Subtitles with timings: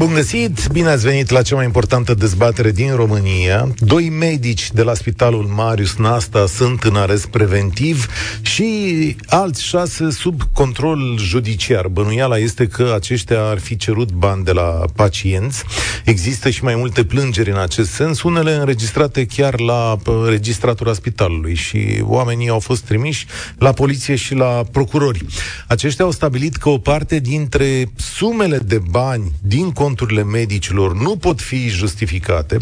[0.00, 0.68] Bun găsit!
[0.72, 3.68] Bine ați venit la cea mai importantă dezbatere din România.
[3.78, 8.06] Doi medici de la Spitalul Marius Nasta sunt în arest preventiv
[8.42, 11.88] și alți șase sub control judiciar.
[11.88, 15.64] Bănuiala este că aceștia ar fi cerut bani de la pacienți.
[16.04, 19.96] Există și mai multe plângeri în acest sens, unele înregistrate chiar la
[20.28, 23.26] registratura spitalului și oamenii au fost trimiși
[23.58, 25.24] la poliție și la procurori.
[25.66, 31.40] Aceștia au stabilit că o parte dintre sumele de bani din conturile medicilor nu pot
[31.40, 32.56] fi justificate.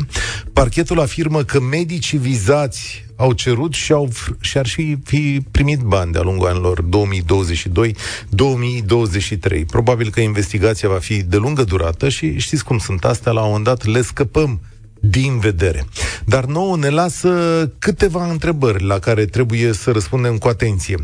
[0.52, 4.08] Parchetul afirmă că medicii vizați au cerut și, au,
[4.40, 6.86] și ar fi, fi primit bani de-a lungul anilor 2022-2023.
[9.66, 13.46] Probabil că investigația va fi de lungă durată și știți cum sunt astea, la un
[13.46, 14.60] moment dat le scăpăm
[15.00, 15.84] din vedere.
[16.24, 17.30] Dar nouă ne lasă
[17.78, 20.96] câteva întrebări la care trebuie să răspundem cu atenție.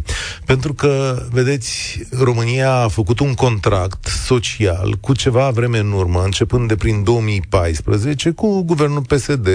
[0.47, 6.69] Pentru că, vedeți, România a făcut un contract social cu ceva vreme în urmă, începând
[6.69, 9.48] de prin 2014, cu guvernul PSD,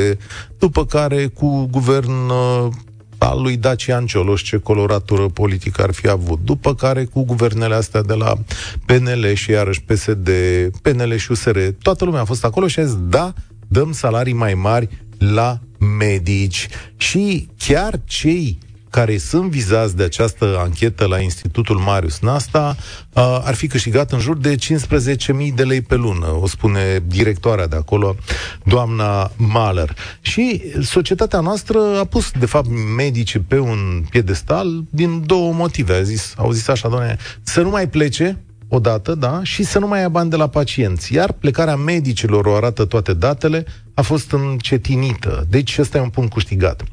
[0.57, 2.67] după care cu guvern uh,
[3.19, 6.39] al lui Dacian Cioloș, ce coloratură politică ar fi avut.
[6.43, 8.33] După care cu guvernele astea de la
[8.85, 10.29] PNL și iarăși PSD,
[10.81, 13.33] PNL și USR, toată lumea a fost acolo și a zis, da,
[13.69, 15.59] dăm salarii mai mari la
[15.97, 16.67] medici.
[16.97, 18.57] Și chiar cei
[18.89, 22.75] care sunt vizați de această anchetă la Institutul Marius Nasta
[23.13, 27.67] uh, ar fi câștigat în jur de 15.000 de lei pe lună, o spune directoarea
[27.67, 28.15] de acolo,
[28.63, 29.95] doamna Mahler.
[30.21, 35.93] Și societatea noastră a pus, de fapt, medicii pe un piedestal din două motive.
[35.93, 38.37] A zis, au zis așa, doamne, să nu mai plece,
[38.69, 41.13] odată, da, și să nu mai ia bani de la pacienți.
[41.13, 45.45] Iar plecarea medicilor, o arată toate datele, a fost încetinită.
[45.49, 46.83] Deci ăsta e un punct câștigat.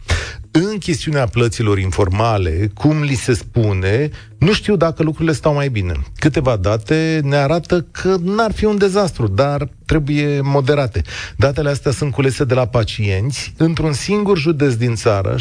[0.51, 5.93] În chestiunea plăților informale, cum li se spune, nu știu dacă lucrurile stau mai bine.
[6.19, 11.03] Câteva date ne arată că n-ar fi un dezastru, dar trebuie moderate.
[11.37, 13.55] Datele astea sunt culese de la pacienți.
[13.57, 15.37] Într-un singur județ din țară,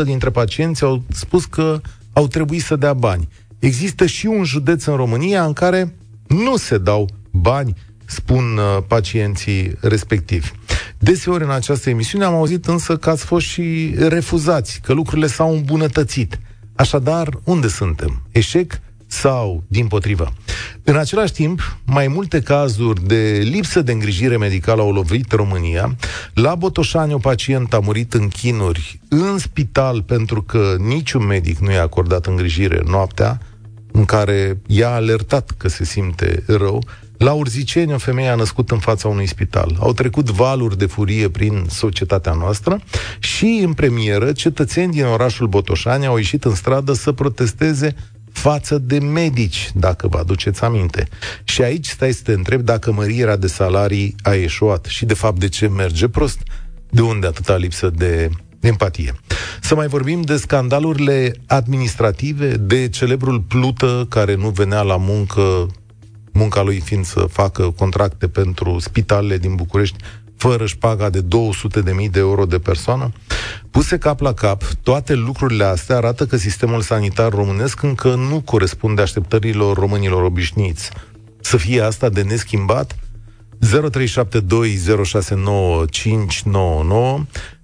[0.00, 1.80] 7% dintre pacienți au spus că
[2.12, 3.28] au trebuit să dea bani.
[3.58, 5.94] Există și un județ în România în care
[6.26, 10.50] nu se dau bani, spun uh, pacienții respectivi.
[10.98, 15.54] Deseori în această emisiune am auzit însă că ați fost și refuzați, că lucrurile s-au
[15.54, 16.38] îmbunătățit.
[16.74, 18.22] Așadar, unde suntem?
[18.32, 20.32] Eșec sau din potrivă?
[20.82, 25.96] În același timp, mai multe cazuri de lipsă de îngrijire medicală au lovit România.
[26.34, 31.70] La Botoșani, o pacient a murit în chinuri în spital pentru că niciun medic nu
[31.70, 33.40] i-a acordat îngrijire noaptea
[33.98, 36.82] în care i-a alertat că se simte rău.
[37.16, 39.76] La Urziceni, o femeie a născut în fața unui spital.
[39.80, 42.80] Au trecut valuri de furie prin societatea noastră
[43.18, 47.94] și, în premieră, cetățeni din orașul Botoșani au ieșit în stradă să protesteze
[48.32, 51.08] față de medici, dacă vă aduceți aminte.
[51.44, 55.38] Și aici stai să te întreb dacă mărirea de salarii a eșuat și, de fapt,
[55.38, 56.38] de ce merge prost?
[56.90, 58.30] De unde atâta lipsă de
[58.60, 59.14] empatie.
[59.60, 65.66] Să mai vorbim de scandalurile administrative, de celebrul Plută care nu venea la muncă,
[66.32, 69.96] munca lui fiind să facă contracte pentru spitalele din București,
[70.36, 73.12] fără șpaga de 200 de mii de euro de persoană?
[73.70, 79.02] Puse cap la cap, toate lucrurile astea arată că sistemul sanitar românesc încă nu corespunde
[79.02, 80.90] așteptărilor românilor obișnuiți.
[81.40, 82.96] Să fie asta de neschimbat?
[83.66, 83.68] 0372069599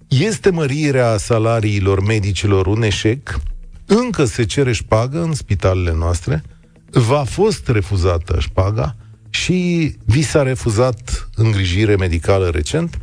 [0.08, 3.38] este mărirea salariilor medicilor un eșec?
[3.86, 6.42] Încă se cere șpagă în spitalele noastre?
[6.90, 8.94] V-a fost refuzată șpaga?
[9.30, 12.98] Și vi s-a refuzat îngrijire medicală recent?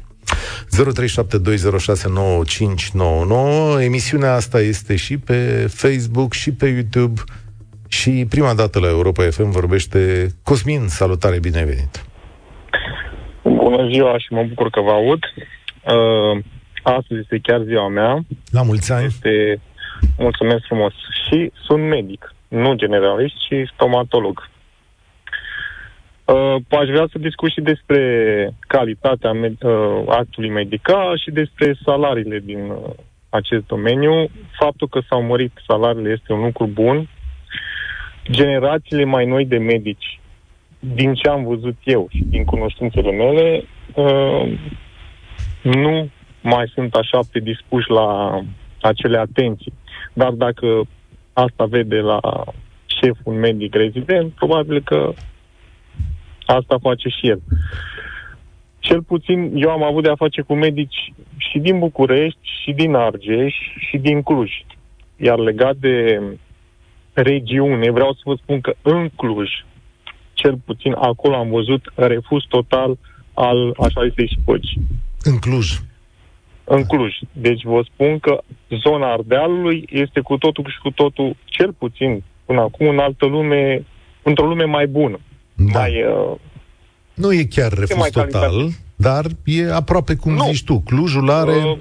[3.77, 7.21] 0372069599 Emisiunea asta este și pe Facebook și pe YouTube
[7.87, 10.87] și prima dată la Europa FM vorbește Cosmin.
[10.87, 12.05] Salutare, bine ai venit!
[13.43, 15.19] Bună ziua și mă bucur că vă aud.
[15.83, 16.43] Uh,
[16.81, 18.19] Astăzi este chiar ziua mea.
[18.51, 19.05] La mulți ani.
[19.05, 19.59] Este...
[20.17, 20.93] Mulțumesc frumos.
[21.27, 24.49] Și sunt medic, nu generalist, ci stomatolog.
[26.25, 27.99] Uh, aș vrea să discut și despre
[28.67, 32.89] calitatea med- uh, actului medical și despre salariile din uh,
[33.29, 34.29] acest domeniu.
[34.59, 37.09] Faptul că s-au mărit salariile este un lucru bun.
[38.31, 40.19] Generațiile mai noi de medici,
[40.79, 43.63] din ce am văzut eu și din cunoștințele mele,
[43.93, 44.57] uh,
[45.61, 46.09] nu
[46.41, 48.39] mai sunt așa predispuși la
[48.81, 49.73] acele atenții.
[50.13, 50.81] Dar dacă
[51.33, 52.19] asta vede la
[52.85, 55.13] șeful medic rezident, probabil că
[56.45, 57.41] asta face și el.
[58.79, 62.95] Cel puțin eu am avut de a face cu medici și din București, și din
[62.95, 63.53] Argeș,
[63.89, 64.51] și din Cluj.
[65.17, 66.21] Iar legat de
[67.13, 69.49] regiune, vreau să vă spun că în Cluj,
[70.33, 72.97] cel puțin acolo am văzut refuz total
[73.33, 74.73] al așa zisei șpăci.
[75.23, 75.67] În Cluj.
[76.75, 77.13] În Cluj.
[77.31, 78.41] Deci vă spun că
[78.83, 83.85] zona Ardealului este cu totul și cu totul, cel puțin până acum, în altă lume,
[84.23, 85.19] într-o lume mai bună.
[85.55, 85.79] Da.
[85.79, 86.35] Mai, uh,
[87.13, 88.75] nu e chiar refuz mai total, calitate.
[88.95, 90.43] dar e aproape cum Nu.
[90.43, 90.79] zici tu.
[90.79, 91.77] Clujul are Uh,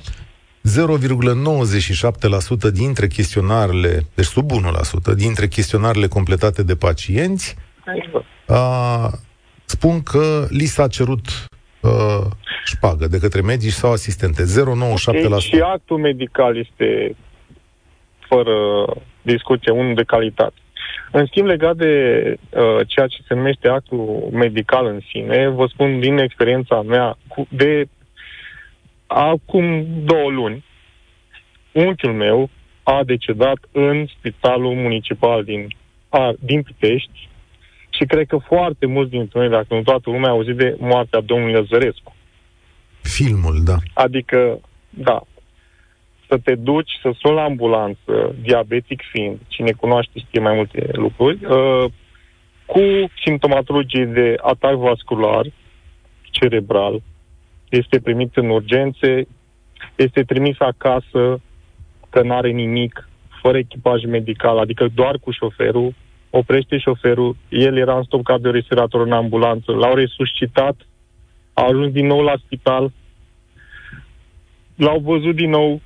[0.62, 7.56] 0,97% dintre chestionarele, deci sub 1% dintre chestionarele completate de pacienți
[8.46, 9.10] a,
[9.64, 11.28] spun că li s-a cerut
[11.80, 12.28] a,
[12.64, 14.42] șpagă de către medici sau asistente.
[14.42, 15.24] 0,97%.
[15.24, 17.16] Ok, și actul medical este
[18.28, 18.84] fără
[19.22, 20.54] discuție, unul de calitate.
[21.12, 21.94] În schimb, legat de
[22.50, 27.46] uh, ceea ce se numește actul medical în sine, vă spun din experiența mea cu,
[27.48, 27.88] de
[29.06, 30.64] acum două luni,
[31.72, 32.50] unchiul meu
[32.82, 35.68] a decedat în spitalul municipal din,
[36.08, 37.28] a, din Pitești
[37.90, 41.20] și cred că foarte mulți dintre noi, dacă nu toată lumea, a auzit de moartea
[41.20, 42.14] domnului Lăzărescu.
[43.02, 43.76] Filmul, da.
[43.94, 44.60] Adică,
[44.90, 45.22] da,
[46.28, 51.44] să te duci, să suni la ambulanță, diabetic fiind, cine cunoaște știe mai multe lucruri,
[51.44, 51.90] uh,
[52.66, 52.80] cu
[53.24, 55.46] simptomatologie de atac vascular
[56.22, 57.02] cerebral,
[57.68, 59.26] este primit în urgențe,
[59.94, 61.40] este trimis acasă,
[62.10, 63.08] că nu are nimic,
[63.42, 65.94] fără echipaj medical, adică doar cu șoferul,
[66.30, 70.76] oprește șoferul, el era în stop cardiorespirator în ambulanță, l-au resuscitat,
[71.52, 72.92] a ajuns din nou la spital,
[74.76, 75.80] l-au văzut din nou,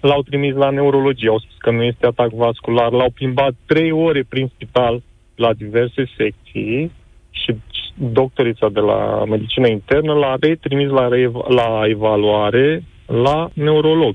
[0.00, 4.22] l-au trimis la neurologie, au spus că nu este atac vascular, l-au plimbat trei ore
[4.28, 5.02] prin spital
[5.34, 6.92] la diverse secții
[7.30, 7.56] și
[7.94, 14.14] doctorița de la medicină internă l-a retrimis la, re- la evaluare la neurolog.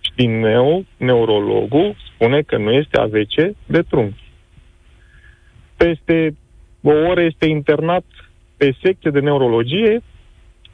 [0.00, 3.34] Și din nou, neurologul spune că nu este AVC
[3.66, 4.19] de trunchi.
[5.84, 6.36] Peste
[6.82, 8.04] o oră este internat
[8.56, 10.00] pe secție de neurologie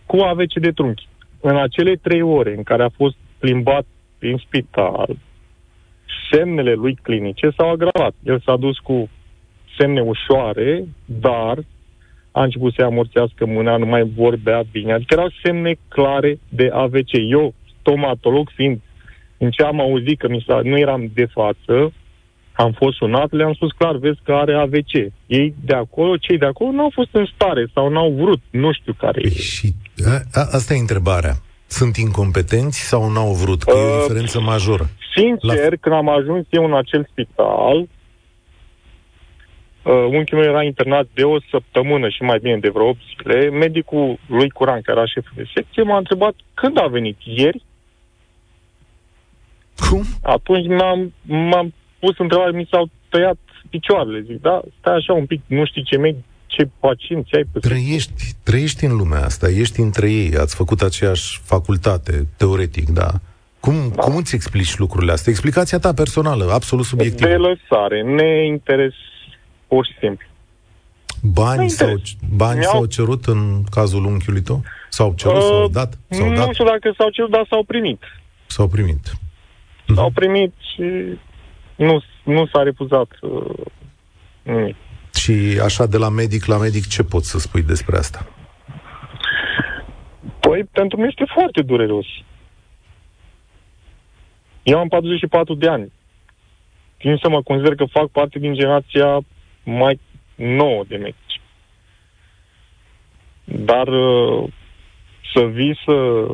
[0.06, 1.08] cu AVC de trunchi.
[1.40, 3.86] În acele trei ore în care a fost plimbat
[4.18, 5.16] prin spital,
[6.30, 8.14] semnele lui clinice s-au agravat.
[8.24, 9.08] El s-a dus cu
[9.78, 11.58] semne ușoare, dar
[12.32, 14.92] a început să-i amorțească mâna, nu mai vorbea bine.
[14.92, 17.12] Adică erau semne clare de AVC.
[17.30, 18.80] Eu, stomatolog fiind,
[19.38, 21.92] în ce am auzit că mi s-a, nu eram de față,
[22.56, 24.92] am fost sunat, le-am spus clar, vezi că are AVC.
[25.26, 28.92] Ei de acolo, cei de acolo, n-au fost în stare sau n-au vrut, nu știu
[28.92, 29.40] care Păi e.
[29.40, 29.74] și
[30.06, 31.34] a, a, asta e întrebarea.
[31.66, 33.62] Sunt incompetenți sau n-au vrut?
[33.62, 34.88] Că e o Uh, diferență majoră.
[35.14, 35.76] Sincer, la...
[35.80, 37.76] când am ajuns eu în acel spital,
[39.82, 43.50] uh, unchiul meu era internat de o săptămână și mai bine de vreo 8 zile.
[43.50, 47.16] Medicul lui Curan, care era șeful de secție, m-a întrebat când a venit.
[47.24, 47.64] Ieri?
[49.90, 50.02] Cum?
[50.22, 53.36] Atunci m-am, m-am pus întrebarea, mi s-au tăiat
[53.70, 54.20] picioarele.
[54.20, 58.22] Zic, da, stai așa un pic, nu știi ce, med- ce pacienți ai pe Trăiești,
[58.42, 63.10] trăiești în lumea asta, ești între ei, ați făcut aceeași facultate, teoretic, da?
[63.60, 64.02] Cum, Da.
[64.02, 65.32] cum îți explici lucrurile astea?
[65.32, 67.28] Explicația ta personală, absolut subiectivă.
[67.28, 68.92] de lăsare, neinteres,
[69.66, 70.26] pur și simplu.
[71.22, 72.12] Bani, Nu s-au, interes.
[72.36, 74.62] bani Mi-au- s-au cerut în cazul unchiului tău?
[74.88, 75.98] S-au cerut, s-au Uh, dat?
[76.08, 76.52] S-au nu dat?
[76.52, 78.02] știu dacă s-au cerut, dar s-au primit.
[78.46, 79.12] S-au primit.
[79.94, 80.82] S-au primit și
[81.76, 83.66] nu, nu s-a refuzat uh,
[84.42, 84.76] nimic.
[85.14, 88.26] Și așa, de la medic la medic, ce poți să spui despre asta?
[90.40, 92.06] Păi, pentru mine este foarte dureros.
[94.62, 95.92] Eu am 44 de ani.
[96.96, 99.20] Tind să mă consider că fac parte din generația
[99.64, 100.00] mai
[100.34, 101.40] nouă de medici.
[103.44, 104.52] Dar uh,
[105.34, 106.26] să vii să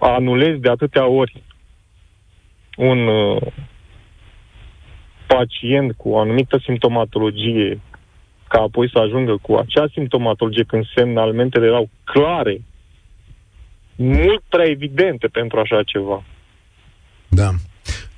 [0.00, 1.42] anulezi de atâtea ori
[2.76, 3.42] un uh,
[5.28, 7.80] pacient cu o anumită simptomatologie
[8.48, 12.62] ca apoi să ajungă cu acea simptomatologie când semnalmentele erau clare,
[13.96, 16.24] mult prea evidente pentru așa ceva.
[17.28, 17.50] Da.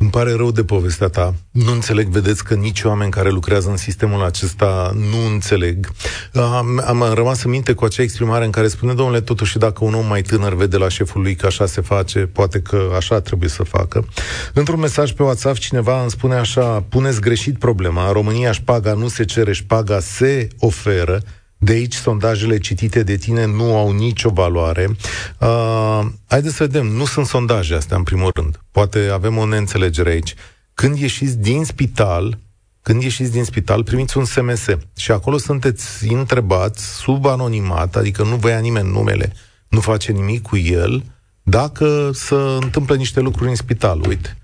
[0.02, 1.34] Îmi pare rău de povestea ta.
[1.50, 5.90] Nu înțeleg, vedeți că nici oameni care lucrează în sistemul acesta nu înțeleg.
[6.34, 9.94] Am, am rămas în minte cu acea exprimare în care spune, domnule, totuși dacă un
[9.94, 13.48] om mai tânăr vede la șeful lui că așa se face, poate că așa trebuie
[13.48, 14.08] să facă.
[14.54, 19.08] Într-un mesaj pe WhatsApp cineva îmi spune așa, puneți greșit problema, în România șpaga nu
[19.08, 21.20] se cere, șpaga se oferă,
[21.62, 24.96] de aici sondajele citite de tine nu au nicio valoare.
[25.38, 28.60] Uh, haideți să vedem, nu sunt sondaje astea în primul rând.
[28.70, 30.34] Poate avem o neînțelegere aici.
[30.74, 32.38] Când ieșiți din spital,
[32.82, 38.36] când ieșiți din spital, primiți un SMS și acolo sunteți întrebați sub anonimat, adică nu
[38.36, 39.32] vă ia nimeni numele,
[39.68, 41.04] nu face nimic cu el,
[41.42, 44.00] dacă se întâmplă niște lucruri în spital.
[44.08, 44.36] Uite,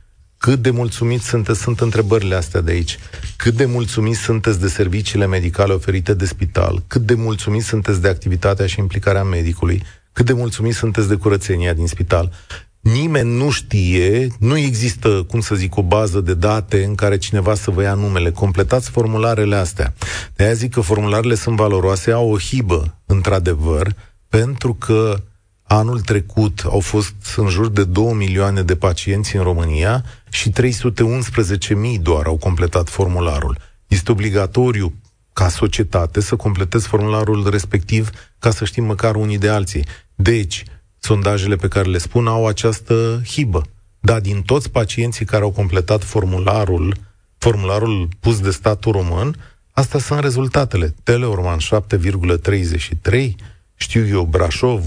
[0.46, 2.98] cât de mulțumiți sunteți, sunt întrebările astea de aici.
[3.36, 6.82] Cât de mulțumiți sunteți de serviciile medicale oferite de spital?
[6.86, 9.82] Cât de mulțumiți sunteți de activitatea și implicarea medicului?
[10.12, 12.32] Cât de mulțumiți sunteți de curățenia din spital?
[12.80, 17.54] Nimeni nu știe, nu există, cum să zic, o bază de date în care cineva
[17.54, 18.30] să vă ia numele.
[18.30, 19.94] Completați formularele astea.
[20.34, 23.94] De aia zic că formularele sunt valoroase, au o hibă, într-adevăr,
[24.28, 25.22] pentru că
[25.68, 30.04] Anul trecut au fost în jur de 2 milioane de pacienți în România
[30.36, 33.58] și 311.000 doar au completat formularul.
[33.86, 34.94] Este obligatoriu
[35.32, 39.84] ca societate să completezi formularul respectiv ca să știm măcar unii de alții.
[40.14, 40.64] Deci,
[40.98, 43.62] sondajele pe care le spun au această hibă.
[44.00, 46.96] Dar din toți pacienții care au completat formularul,
[47.38, 49.36] formularul pus de statul român,
[49.72, 50.94] astea sunt rezultatele.
[51.02, 53.30] Teleorman 7,33,
[53.74, 54.84] știu eu, Brașov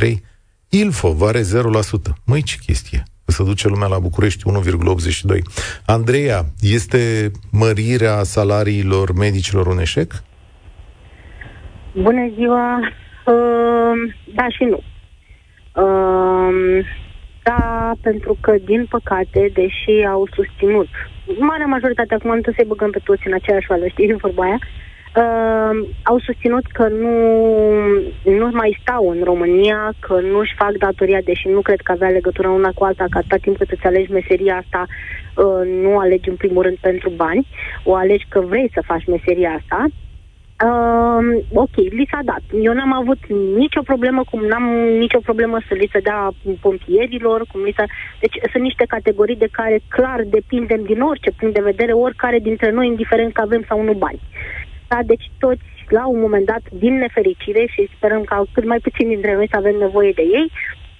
[0.00, 0.14] 1,73,
[0.68, 1.44] Ilfov are 0%.
[2.24, 3.04] Măi, ce chestie!
[3.36, 5.38] Să duce lumea la București 1,82.
[5.86, 10.12] Andreea, este mărirea salariilor medicilor un eșec?
[11.92, 12.78] Bună ziua!
[13.26, 14.80] Uh, da și nu.
[15.82, 16.86] Uh,
[17.42, 20.88] da, pentru că, din păcate, deși au susținut,
[21.38, 24.85] marea majoritate, acum am să-i băgăm pe toți în aceeași oală, știi, vorba aia, uh,
[26.02, 27.14] au susținut că nu,
[28.24, 32.08] nu mai stau în România, că nu își fac datoria, deși nu cred că avea
[32.08, 36.28] legătură una cu alta, că atâta timp cât îți alegi meseria asta, uh, nu alegi
[36.28, 37.46] în primul rând pentru bani,
[37.84, 39.86] o alegi că vrei să faci meseria asta.
[40.64, 42.42] Uh, ok, li s-a dat.
[42.62, 43.18] Eu n-am avut
[43.56, 44.64] nicio problemă, cum n-am
[44.98, 46.30] nicio problemă să li se dea
[46.60, 47.84] pompierilor, cum li s-a...
[48.20, 52.70] Deci sunt niște categorii de care clar depindem din orice punct de vedere, oricare dintre
[52.70, 54.20] noi, indiferent că avem sau nu bani.
[54.88, 59.08] Da, deci toți, la un moment dat, din nefericire și sperăm ca cât mai puțin
[59.08, 60.52] dintre noi să avem nevoie de ei,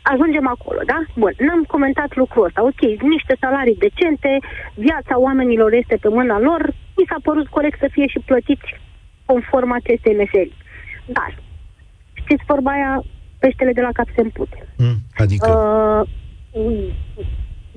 [0.02, 1.00] ajungem acolo, da?
[1.14, 2.62] Bun, n-am comentat lucrul ăsta.
[2.62, 2.80] Ok,
[3.14, 4.38] niște salarii decente,
[4.74, 6.62] viața oamenilor este pe mâna lor,
[6.96, 8.68] mi s-a părut corect să fie și plătiți
[9.24, 10.56] conform acestei meserii.
[11.06, 11.38] Dar,
[12.14, 13.02] știți vorba aia,
[13.38, 14.68] peștele de la cap se împute.
[14.76, 15.50] Mm, adică?
[16.52, 16.90] Uh,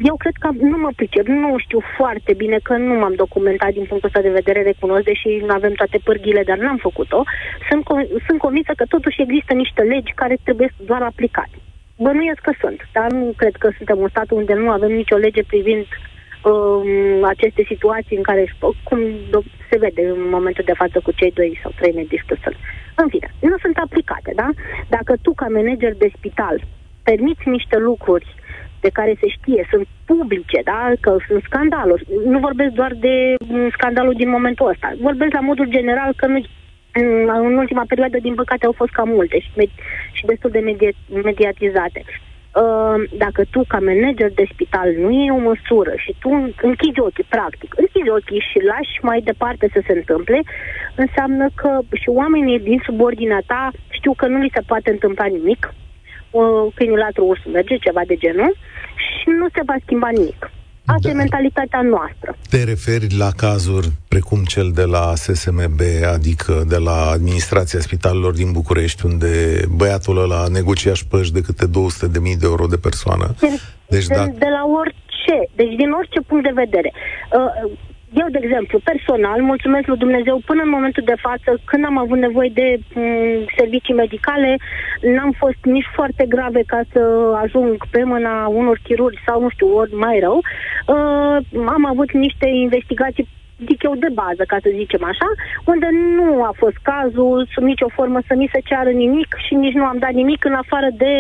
[0.01, 3.85] eu cred că nu mă pricep, nu știu foarte bine că nu m-am documentat din
[3.85, 7.23] punctul ăsta de vedere, recunosc, deși nu avem toate pârghile, dar n-am făcut-o.
[7.69, 7.83] Sunt,
[8.27, 11.57] sunt convinsă că totuși există niște legi care trebuie doar aplicate.
[11.97, 15.43] Bănuiesc că sunt, dar nu cred că suntem un stat unde nu avem nicio lege
[15.43, 15.85] privind
[16.43, 18.99] um, aceste situații în care, cum
[19.69, 22.55] se vede în momentul de față cu cei doi sau trei medici sunt.
[22.95, 24.49] În fine, nu sunt aplicate, da?
[24.89, 26.63] Dacă tu, ca manager de spital,
[27.03, 28.27] permiți niște lucruri
[28.81, 30.91] de care se știe, sunt publice, da?
[30.99, 32.05] că sunt scandaluri.
[32.25, 33.35] Nu vorbesc doar de
[33.71, 34.91] scandalul din momentul ăsta.
[35.01, 36.39] Vorbesc la modul general că nu,
[37.47, 39.79] în ultima perioadă, din păcate, au fost cam multe și, med-
[40.11, 42.03] și destul de medi- mediatizate.
[42.61, 46.29] Uh, dacă tu, ca manager de spital, nu iei o măsură și tu
[46.61, 50.41] închizi ochii, practic, închizi ochii și lași mai departe să se întâmple,
[50.95, 55.73] înseamnă că și oamenii din subordinea ta știu că nu li se poate întâmpla nimic,
[56.75, 58.55] câinii latru ursul merge, ceva de genul,
[58.95, 60.51] și nu se va schimba nimic.
[60.85, 61.09] Asta da.
[61.09, 62.35] e mentalitatea noastră.
[62.49, 65.79] Te referi la cazuri precum cel de la SSMB,
[66.13, 71.71] adică de la Administrația Spitalelor din București, unde băiatul ăla negocia șpăși de câte 200.000
[72.11, 73.35] de de euro de persoană.
[73.87, 74.25] Deci, de, da...
[74.25, 76.93] de la orice, deci din orice punct de vedere.
[77.33, 77.71] Uh,
[78.13, 82.17] eu, de exemplu, personal, mulțumesc lui Dumnezeu, până în momentul de față, când am avut
[82.17, 84.57] nevoie de m- mm, servicii medicale,
[85.01, 87.01] n-am fost nici foarte grave ca să
[87.43, 90.37] ajung pe mâna unor chirurgi sau, nu știu, ori mai rău.
[90.37, 91.37] Uh,
[91.75, 93.27] am avut niște investigații
[93.67, 95.29] zic eu, de bază, ca să zicem așa,
[95.71, 95.87] unde
[96.17, 99.85] nu a fost cazul sub nicio formă să mi se ceară nimic și nici nu
[99.91, 101.13] am dat nimic în afară de,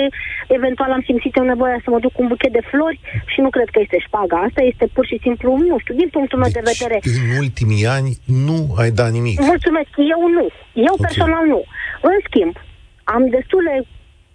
[0.47, 2.99] eventual am simțit eu nevoia să mă duc cu un buchet de flori
[3.31, 6.39] și nu cred că este șpaga asta, este pur și simplu, nu știu, din punctul
[6.39, 6.97] meu deci, de vedere.
[7.21, 8.11] în ultimii ani
[8.47, 9.35] nu ai dat nimic.
[9.53, 10.45] Mulțumesc, eu nu.
[10.87, 11.05] Eu okay.
[11.05, 11.61] personal nu.
[12.01, 12.55] În schimb,
[13.03, 13.73] am destule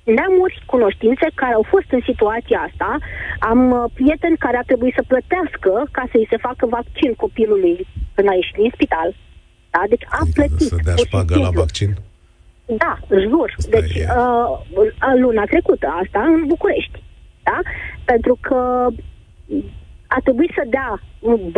[0.05, 2.99] neamuri, cunoștințe care au fost în situația asta.
[3.39, 8.29] Am uh, prieteni care a trebuit să plătească ca să-i se facă vaccin copilului când
[8.29, 9.15] a ieșit din spital.
[9.71, 9.83] Da?
[9.89, 10.69] Deci a adică plătit.
[10.69, 11.91] Să dea șpagă la vaccin?
[12.67, 13.55] Da, jur.
[13.59, 14.51] Asta deci uh,
[15.25, 17.03] luna trecută asta în București.
[17.43, 17.59] Da?
[18.05, 18.89] Pentru că
[20.17, 20.91] a trebuit să dea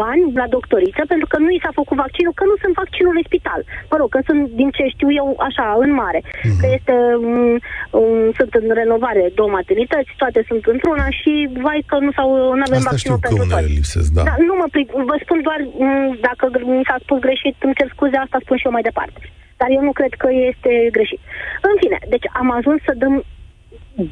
[0.03, 3.25] bani la doctoriță pentru că nu i s-a făcut vaccinul, că nu sunt vaccinul în
[3.29, 3.61] spital.
[3.91, 6.21] Mă rog, că sunt, din ce știu eu, așa, în mare.
[6.25, 6.59] Mm-hmm.
[6.61, 6.95] Că este,
[7.27, 7.55] um,
[7.99, 11.33] um, sunt în renovare două maternități, toate sunt într-una și
[11.65, 13.75] vai că nu, s-au, nu avem Asta vaccinul pentru toți.
[13.77, 14.23] Lipsesc, da.
[14.29, 14.35] da.
[14.49, 18.17] nu mă plic, vă spun doar, um, dacă mi s-a spus greșit, îmi cer scuze,
[18.17, 19.21] asta spun și eu mai departe.
[19.61, 21.21] Dar eu nu cred că este greșit.
[21.69, 23.15] În fine, deci am ajuns să dăm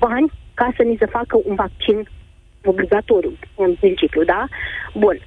[0.07, 0.29] bani
[0.61, 1.99] ca să ni se facă un vaccin
[2.65, 4.49] obligatoriu, în principiu, da?
[4.95, 5.19] Bun.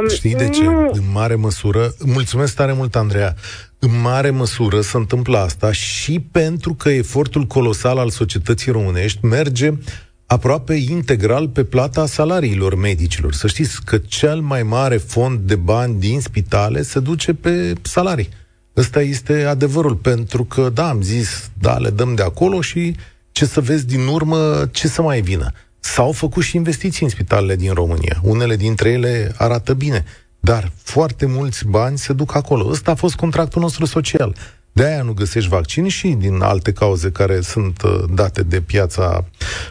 [0.00, 0.62] Um, Știi de ce?
[0.62, 0.88] Nu...
[0.92, 3.34] În mare măsură, mulțumesc tare mult, Andreea,
[3.78, 9.70] în mare măsură se întâmplă asta și pentru că efortul colosal al societății românești merge
[10.26, 13.32] aproape integral pe plata salariilor medicilor.
[13.32, 18.28] Să știți că cel mai mare fond de bani din spitale se duce pe salarii.
[18.76, 22.96] Ăsta este adevărul, pentru că, da, am zis, da, le dăm de acolo și
[23.32, 25.52] ce să vezi din urmă, ce să mai vină.
[25.84, 28.20] S-au făcut și investiții în spitalele din România.
[28.22, 30.04] Unele dintre ele arată bine,
[30.40, 32.68] dar foarte mulți bani se duc acolo.
[32.68, 34.36] Ăsta a fost contractul nostru social.
[34.76, 39.24] De aia nu găsești vaccin și din alte cauze care sunt uh, date de piața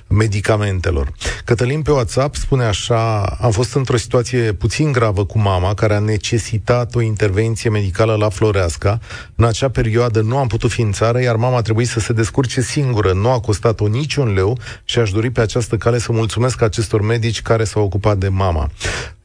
[0.08, 1.12] medicamentelor.
[1.46, 6.00] Cătălin pe WhatsApp spune așa, am fost într-o situație puțin gravă cu mama care a
[6.00, 9.00] necesitat o intervenție medicală la Floreasca.
[9.36, 12.14] În acea perioadă nu am putut fi în țară, iar mama a trebuit să se
[12.14, 13.14] descurce singură.
[13.14, 17.42] Nu a costat-o niciun leu și aș dori pe această cale să mulțumesc acestor medici
[17.42, 18.70] care s-au ocupat de mama.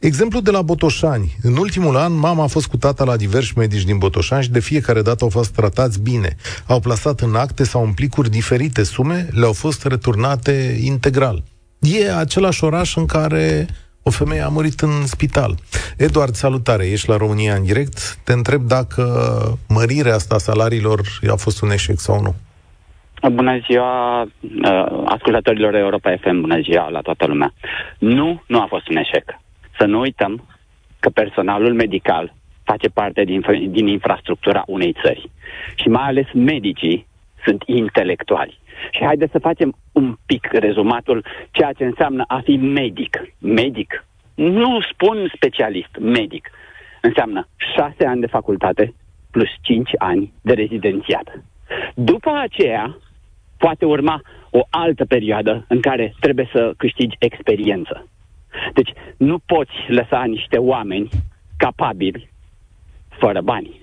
[0.01, 1.37] Exemplu de la Botoșani.
[1.43, 4.61] În ultimul an, mama a fost cu tata la diversi medici din Botoșani și de
[4.61, 6.37] fiecare dată au fost tratați bine.
[6.69, 11.43] Au plasat în acte sau în plicuri diferite sume, le-au fost returnate integral.
[11.79, 13.67] E același oraș în care
[14.03, 15.55] o femeie a murit în spital.
[15.97, 18.19] Eduard, salutare, ești la România în direct.
[18.25, 19.03] Te întreb dacă
[19.69, 21.01] mărirea asta a salariilor
[21.31, 22.35] a fost un eșec sau nu.
[23.31, 27.53] Bună ziua uh, ascultătorilor Europa FM, bună ziua la toată lumea.
[27.99, 29.25] Nu, nu a fost un eșec.
[29.79, 30.45] Să nu uităm
[31.01, 35.31] că personalul medical face parte din, din infrastructura unei țări.
[35.75, 37.07] Și mai ales medicii
[37.45, 38.59] sunt intelectuali.
[38.91, 43.23] Și haideți să facem un pic rezumatul ceea ce înseamnă a fi medic.
[43.39, 44.05] Medic.
[44.35, 46.51] Nu spun specialist, medic.
[47.01, 48.95] Înseamnă șase ani de facultate
[49.31, 51.43] plus cinci ani de rezidențiat.
[51.95, 52.97] După aceea,
[53.59, 58.09] poate urma o altă perioadă în care trebuie să câștigi experiență.
[58.75, 61.09] Deci nu poți lăsa niște oameni
[61.57, 62.31] capabili
[63.21, 63.81] fără bani.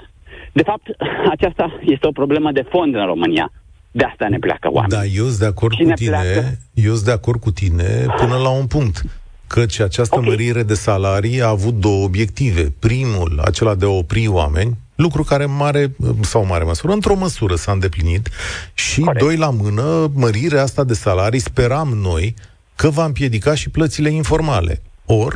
[0.54, 0.88] De fapt,
[1.36, 3.51] aceasta este o problemă de fond în România.
[3.91, 4.93] De asta ne pleacă oameni.
[4.93, 6.10] Da, eu sunt de acord Cine cu tine.
[6.10, 6.58] Pleacă?
[6.73, 9.01] Eu sunt de acord cu tine până la un punct.
[9.47, 10.30] Căci această okay.
[10.30, 12.73] mărire de salarii a avut două obiective.
[12.80, 17.71] Primul, acela de a opri oameni, lucru care mare sau mare măsură, într-o măsură s-a
[17.71, 18.30] îndeplinit
[18.73, 19.25] și Corect.
[19.25, 22.36] doi la mână, mărirea asta de salarii, speram noi,
[22.75, 24.81] că va împiedica și plățile informale.
[25.05, 25.33] Or,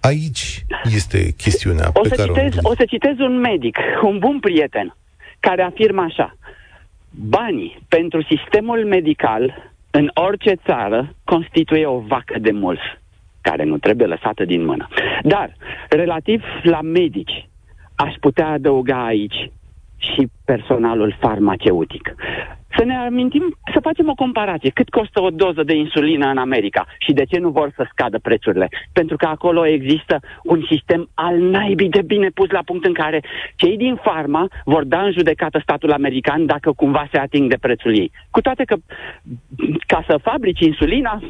[0.00, 2.68] aici este chestiunea o pe să care citez, o...
[2.68, 4.96] O să citez un medic, un bun prieten,
[5.40, 6.36] care afirmă așa.
[7.10, 12.82] Banii pentru sistemul medical în orice țară constituie o vacă de mulți
[13.40, 14.88] care nu trebuie lăsată din mână.
[15.22, 15.56] Dar,
[15.88, 17.48] relativ la medici,
[17.94, 19.50] aș putea adăuga aici
[19.98, 22.14] și personalul farmaceutic.
[22.76, 24.70] Să ne amintim, să facem o comparație.
[24.70, 28.18] Cât costă o doză de insulină în America și de ce nu vor să scadă
[28.18, 28.68] prețurile?
[28.92, 33.22] Pentru că acolo există un sistem al naibii de bine pus la punct în care
[33.56, 37.96] cei din farma vor da în judecată statul american dacă cumva se ating de prețul
[37.96, 38.10] ei.
[38.30, 38.76] Cu toate că
[39.86, 41.20] ca să fabrici insulina,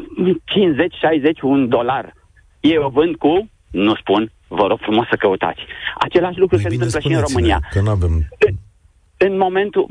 [0.45, 2.13] 50, 60, un dolar.
[2.61, 5.61] Ei o vând cu, nu spun, vă rog frumos să căutați.
[5.99, 7.61] Același lucru Mai se întâmplă și în România.
[7.71, 8.55] Că nu avem în,
[9.17, 9.87] în momentul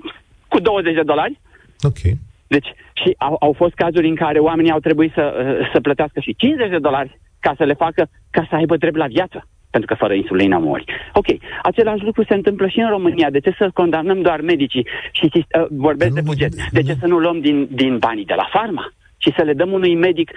[0.52, 1.40] cu 20 de dolari.
[1.82, 2.00] Ok.
[2.46, 6.20] Deci, și au, au fost cazuri în care oamenii au trebuit să, uh, să plătească
[6.20, 9.46] și 50 de dolari ca să le facă, ca să aibă drept la viață.
[9.70, 10.84] Pentru că fără insulină mori.
[11.12, 11.26] Ok,
[11.62, 13.30] același lucru se întâmplă și în România.
[13.30, 16.52] De ce să condamnăm doar medicii și uh, vorbesc de buget?
[16.70, 19.72] De ce să nu luăm din, din banii de la farma și să le dăm
[19.72, 20.30] unui medic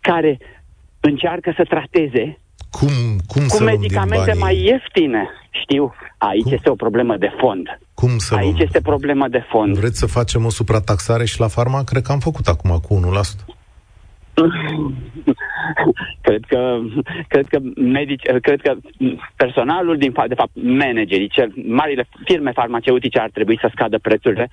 [0.00, 0.38] care
[1.00, 2.38] încearcă să trateze
[2.70, 2.92] cum,
[3.26, 5.28] cum cu medicamente mai ieftine?
[5.50, 6.52] Știu, aici cum?
[6.52, 7.78] este o problemă de fond.
[7.94, 8.62] Cum să Aici luăm?
[8.66, 9.78] este problemă de fond.
[9.78, 11.84] Vreți să facem o suprataxare și la farma?
[11.84, 13.00] Cred că am făcut acum cu
[13.50, 13.54] 1%.
[16.26, 16.78] cred că,
[17.28, 18.74] cred că medici, cred că
[19.36, 24.50] personalul din de fapt managerii, cel, marile firme farmaceutice ar trebui să scadă prețurile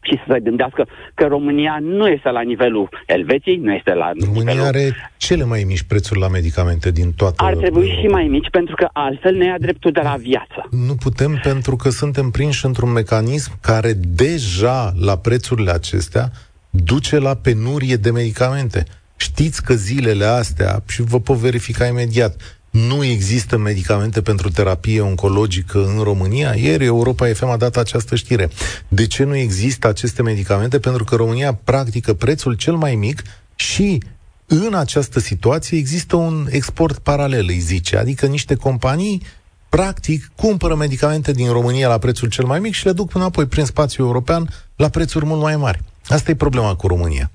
[0.00, 4.42] și să se gândească că România nu este la nivelul Elveției, nu este la România
[4.42, 4.66] nivelul...
[4.66, 7.44] are cele mai mici prețuri la medicamente din toată...
[7.44, 10.68] Ar trebui și mai mici, pentru că altfel ne ia dreptul de la viață.
[10.70, 16.30] Nu putem, pentru că suntem prinși într-un mecanism care deja, la prețurile acestea,
[16.70, 18.84] duce la penurie de medicamente.
[19.16, 25.84] Știți că zilele astea, și vă pot verifica imediat, nu există medicamente pentru terapie oncologică
[25.84, 26.54] în România?
[26.54, 28.50] Ieri Europa FM a dat această știre.
[28.88, 30.78] De ce nu există aceste medicamente?
[30.78, 33.22] Pentru că România practică prețul cel mai mic
[33.54, 34.02] și
[34.46, 39.22] în această situație există un export paralel, îi zice, adică niște companii
[39.68, 43.64] practic cumpără medicamente din România la prețul cel mai mic și le duc înapoi prin
[43.64, 45.82] spațiul european la prețuri mult mai mari.
[46.06, 47.30] Asta e problema cu România.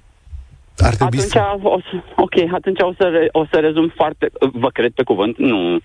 [0.78, 1.42] Ar trebui atunci, să...
[1.62, 5.38] o să, ok, atunci o să, re, o să rezum foarte, vă cred pe cuvânt,
[5.38, 5.82] nu uh,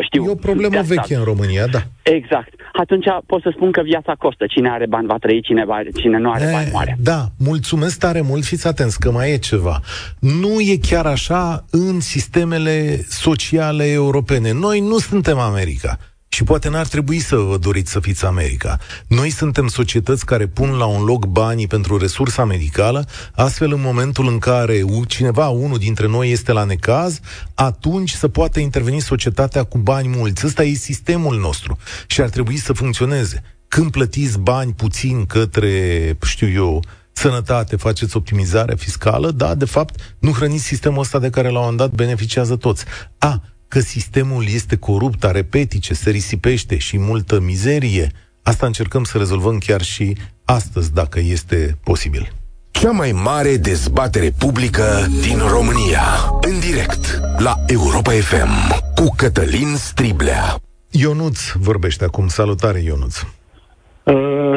[0.00, 0.24] știu.
[0.24, 0.94] E o problemă de asta.
[0.94, 1.82] veche în România, da.
[2.02, 2.48] Exact.
[2.72, 4.46] Atunci pot să spun că viața costă.
[4.46, 6.96] Cine are bani va trăi, cine, va, cine nu are E, bani moare.
[7.00, 9.80] Da, mulțumesc tare mult, fiți atenți că mai e ceva.
[10.18, 14.52] Nu e chiar așa în sistemele sociale europene.
[14.52, 15.98] Noi nu suntem America.
[16.38, 18.78] Și poate n-ar trebui să vă doriți să fiți America.
[19.06, 24.28] Noi suntem societăți care pun la un loc banii pentru resursa medicală, astfel în momentul
[24.28, 27.20] în care cineva, unul dintre noi este la necaz,
[27.54, 30.46] atunci să poată interveni societatea cu bani mulți.
[30.46, 33.42] Ăsta e sistemul nostru și ar trebui să funcționeze.
[33.68, 40.32] Când plătiți bani puțin către, știu eu, sănătate, faceți optimizare fiscală, da, de fapt, nu
[40.32, 42.84] hrăniți sistemul ăsta de care la un moment dat beneficiază toți.
[43.18, 48.10] A, că sistemul este corupt, are petice, se risipește și multă mizerie,
[48.42, 52.32] asta încercăm să rezolvăm chiar și astăzi, dacă este posibil.
[52.70, 56.02] Cea mai mare dezbatere publică din România.
[56.40, 60.56] În direct la Europa FM cu Cătălin Striblea.
[60.90, 62.26] Ionuț vorbește acum.
[62.28, 63.20] Salutare, Ionuț.
[63.20, 64.14] Uh,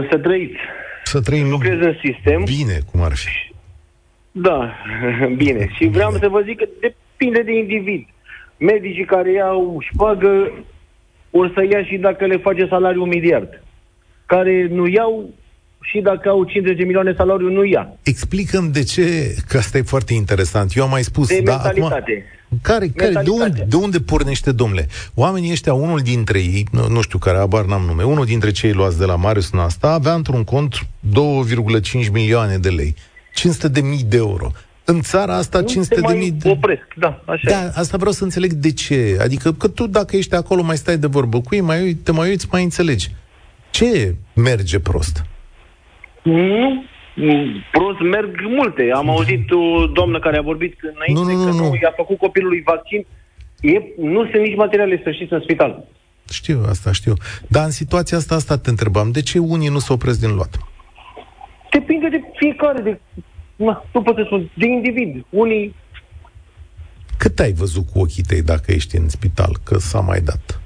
[0.10, 0.58] să trăiți.
[1.04, 2.44] Să trăim Lucrez în sistem.
[2.44, 3.30] bine, cum ar fi.
[4.32, 4.76] Da,
[5.44, 5.70] bine.
[5.76, 8.08] Și vreau să vă zic că depinde de individ.
[8.70, 10.52] Medicii care iau șpagă
[11.32, 13.64] o să ia și dacă le face salariul un miliard.
[14.26, 15.30] Care nu iau
[15.82, 17.94] și dacă au 50 de milioane salariu, nu ia.
[18.04, 20.76] Explicăm de ce, că asta e foarte interesant.
[20.76, 22.26] Eu am mai spus, De da, mentalitate.
[22.46, 23.44] Acum, care, care, de, Mentalitate.
[23.44, 24.88] unde, de unde pornește, domnule?
[25.16, 28.72] Oamenii ăștia, unul dintre ei, nu, nu știu care, abar n-am nume, unul dintre cei
[28.74, 32.96] luați de la Marius în asta, avea într-un cont 2,5 milioane de lei.
[33.34, 34.52] 500 de mii de euro.
[34.86, 36.50] În țara asta, Nu 500 se de mai mii de...
[36.50, 37.52] opresc, da, așa e.
[37.52, 39.18] Da, asta vreau să înțeleg de ce.
[39.22, 42.12] Adică că tu, dacă ești acolo, mai stai de vorbă cu ei, mai uit, te
[42.12, 43.10] mai uiți, mai înțelegi.
[43.70, 45.26] Ce merge prost?
[46.24, 46.84] Nu,
[47.16, 48.92] mm, prost merg multe.
[48.94, 51.70] Am auzit o doamnă care a vorbit înainte Nu, nu, nu, că nu.
[51.70, 53.06] nu i-a făcut copilului vaccin.
[53.62, 55.84] E, nu sunt nici materiale să știți în spital.
[56.32, 57.14] Știu, asta știu.
[57.48, 59.12] Dar în situația asta, asta te întrebam.
[59.12, 60.60] De ce unii nu se opresc din luat?
[61.72, 63.00] Depinde de fiecare, de,
[63.66, 65.26] na, nu pot să spun, de individ.
[65.30, 65.76] Unii,
[67.18, 70.62] Cât ai văzut cu ochii tăi dacă ești în spital, că s-a mai dat?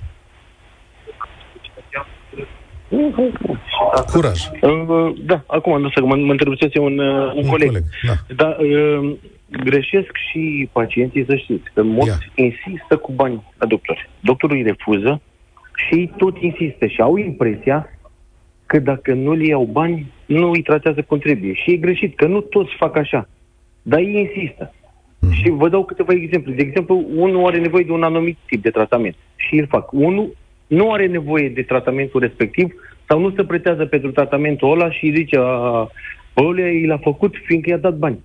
[4.11, 4.39] Curaj.
[4.61, 7.67] uh, da, acum nu să mă, mă întrebase un, uh, un, Un coleg.
[7.67, 8.13] coleg, da.
[8.35, 9.15] Dar uh,
[9.49, 14.09] greșesc și pacienții, să știți, că mulți insistă cu bani la doctor.
[14.19, 15.21] Doctorul îi refuză
[15.75, 17.89] și ei tot insistă și au impresia
[18.65, 21.53] că dacă nu le iau bani, nu îi tratează cum trebuie.
[21.53, 23.27] Și e greșit, că nu toți fac așa.
[23.81, 24.73] Dar ei insistă.
[25.31, 26.53] Și vă dau câteva exemple.
[26.53, 29.91] De exemplu, unul are nevoie de un anumit tip de tratament și îl fac.
[29.91, 30.35] Unul
[30.67, 32.73] nu are nevoie de tratamentul respectiv
[33.07, 35.87] sau nu se pretează pentru tratamentul ăla și îi zice, a,
[36.37, 38.19] ălea i l-a făcut fiindcă i-a dat bani.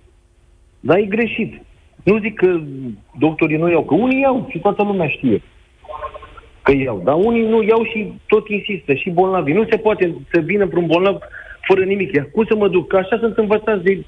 [0.79, 1.61] Dar e greșit.
[2.03, 2.59] Nu zic că
[3.19, 5.41] doctorii nu iau, că unii iau și toată lumea știe
[6.61, 7.01] că iau.
[7.03, 9.51] Dar unii nu iau și tot insistă, și bolnavi.
[9.51, 11.17] Nu se poate să vină într-un bolnav
[11.67, 12.13] fără nimic.
[12.13, 12.87] Iar cum să mă duc?
[12.87, 14.05] Că așa sunt învățați de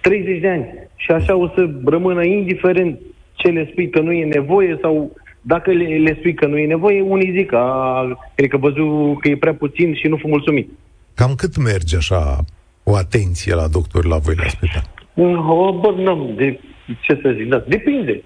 [0.00, 0.66] 30 de ani.
[0.96, 3.00] Și așa o să rămână indiferent
[3.34, 6.66] ce le spui că nu e nevoie sau dacă le, le spui că nu e
[6.66, 10.70] nevoie, unii zic, a, cred că văzut că e prea puțin și nu fi mulțumit.
[11.14, 12.38] Cam cât merge așa
[12.82, 14.84] o atenție la doctori la voi la spital?
[15.48, 16.60] O, bă, n-am de
[17.00, 18.22] ce să zic, da, depinde.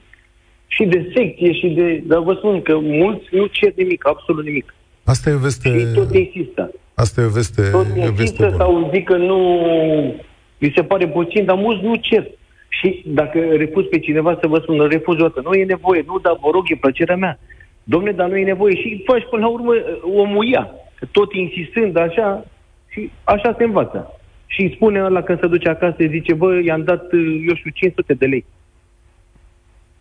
[0.66, 2.02] Și de secție și de...
[2.06, 4.74] Dar vă spun că mulți nu cer nimic, absolut nimic.
[5.04, 6.70] Asta e o veste, Și tot insistă.
[7.00, 8.56] Asta e o veste, Tot e o veste insistă bună.
[8.56, 9.38] sau zic că nu...
[10.58, 12.26] Mi se pare puțin, dar mulți nu cer.
[12.68, 16.18] Și dacă refuz pe cineva să vă spun, refuz o dată, nu e nevoie, nu,
[16.18, 17.38] dar vă rog, e plăcerea mea.
[17.84, 18.76] Domne, dar nu e nevoie.
[18.76, 20.70] Și faci până la urmă omul ia.
[21.10, 22.44] Tot insistând așa,
[22.88, 24.20] și așa se învață.
[24.46, 27.12] Și îi spune ăla când se duce acasă, îi zice, bă, i-am dat,
[27.48, 28.44] eu știu, 500 de lei.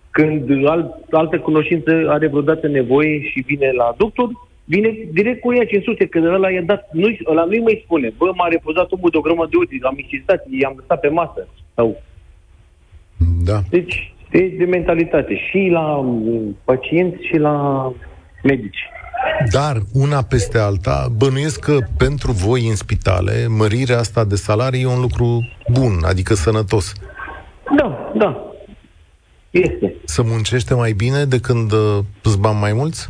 [0.09, 4.29] Când alt, altă cunoștință are vreodată nevoie și vine la doctor,
[4.73, 8.31] vine direct cu ea 500, că ăla i-a dat, nu, ăla nu-i mai spune, bă,
[8.35, 11.47] m-a refuzat omul de o grămadă de ori, am insistat, i-am lăsat pe masă.
[11.75, 12.01] Sau...
[13.43, 13.59] Da.
[13.69, 17.55] Deci, e de mentalitate și la mm, pacienți și la
[18.43, 18.81] medici.
[19.51, 24.87] Dar, una peste alta, bănuiesc că pentru voi în spitale, mărirea asta de salarii e
[24.87, 26.93] un lucru bun, adică sănătos.
[27.77, 28.43] Da, da.
[29.49, 29.95] Este.
[30.03, 33.07] Să muncește mai bine de când uh, îți bani mai mulți?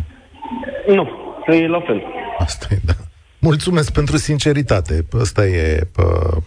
[0.88, 1.18] Nu,
[1.55, 2.03] e la fel.
[2.39, 2.93] Asta e, da.
[3.39, 5.05] Mulțumesc pentru sinceritate.
[5.19, 5.88] Asta e...
[5.91, 6.38] Pă...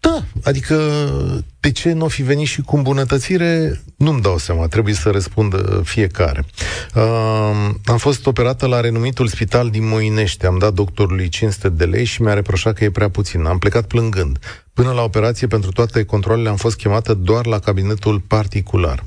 [0.00, 0.76] Da, adică
[1.60, 5.82] de ce nu o fi venit și cu îmbunătățire, nu-mi dau seama, trebuie să răspundă
[5.84, 6.44] fiecare.
[6.94, 12.04] Uh, am fost operată la renumitul spital din Moinești, am dat doctorului 500 de lei
[12.04, 13.44] și mi-a reproșat că e prea puțin.
[13.44, 14.38] Am plecat plângând.
[14.74, 19.04] Până la operație, pentru toate controlele am fost chemată doar la cabinetul particular.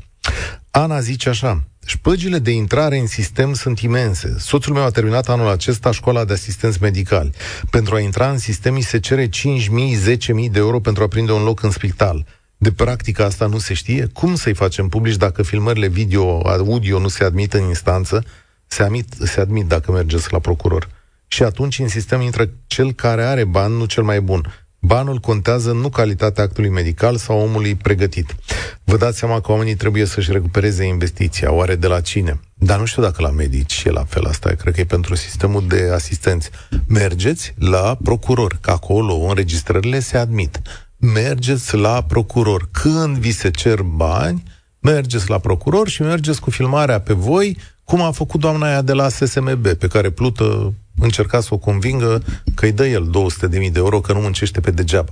[0.77, 4.35] Ana zice așa, Șpăgile de intrare în sistem sunt imense.
[4.39, 7.31] Soțul meu a terminat anul acesta școala de asistenți medicali.
[7.69, 11.43] Pentru a intra în sistem, îi se cere 5.000-10.000 de euro pentru a prinde un
[11.43, 12.25] loc în spital.
[12.57, 14.09] De practică asta nu se știe?
[14.13, 18.25] Cum să-i facem publici dacă filmările video, audio nu se admit în instanță?
[18.67, 20.89] Se admit, se admit dacă mergeți la procuror.
[21.27, 24.64] Și atunci în sistem intră cel care are bani, nu cel mai bun.
[24.85, 28.35] Banul contează nu calitatea actului medical sau omului pregătit.
[28.83, 31.51] Vă dați seama că oamenii trebuie să-și recupereze investiția.
[31.51, 32.39] Oare de la cine?
[32.53, 34.49] Dar nu știu dacă la medici e la fel asta.
[34.49, 36.49] Cred că e pentru sistemul de asistenți.
[36.87, 40.61] Mergeți la procuror, că acolo înregistrările se admit.
[40.97, 42.69] Mergeți la procuror.
[42.71, 44.43] Când vi se cer bani,
[44.79, 48.93] mergeți la procuror și mergeți cu filmarea pe voi, cum a făcut doamna aia de
[48.93, 52.21] la SSMB, pe care Plută încerca să o convingă
[52.55, 55.11] că îi dă el 200.000 de euro, că nu muncește pe degeaba.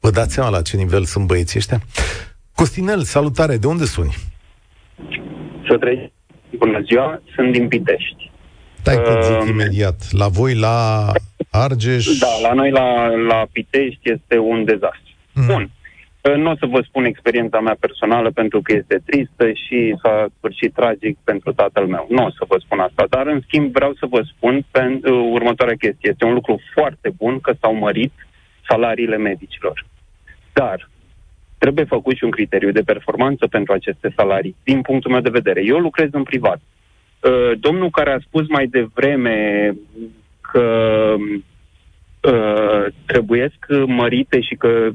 [0.00, 1.80] Vă dați seama la ce nivel sunt băieții ăștia?
[2.54, 4.14] Costinel, salutare, de unde suni?
[5.68, 6.12] Să trăiți.
[6.56, 8.30] Bună ziua, sunt din Pitești.
[8.80, 10.10] Stai că zic uh, imediat.
[10.10, 11.06] La voi, la
[11.50, 12.06] Argeș...
[12.18, 15.12] Da, la noi, la, la Pitești, este un dezastru.
[15.32, 15.46] Mm.
[15.46, 15.70] Bun.
[16.22, 20.26] Uh, nu o să vă spun experiența mea personală pentru că este tristă și s-a
[20.36, 22.06] sfârșit tragic pentru tatăl meu.
[22.10, 25.28] Nu o să vă spun asta, dar în schimb vreau să vă spun pe, uh,
[25.30, 26.10] următoarea chestie.
[26.10, 28.12] Este un lucru foarte bun că s-au mărit
[28.68, 29.86] salariile medicilor.
[30.52, 30.88] Dar
[31.58, 35.64] trebuie făcut și un criteriu de performanță pentru aceste salarii, din punctul meu de vedere.
[35.64, 36.60] Eu lucrez în privat.
[37.20, 39.70] Uh, domnul care a spus mai devreme
[40.40, 40.66] că
[42.22, 44.90] uh, trebuiesc mărite și că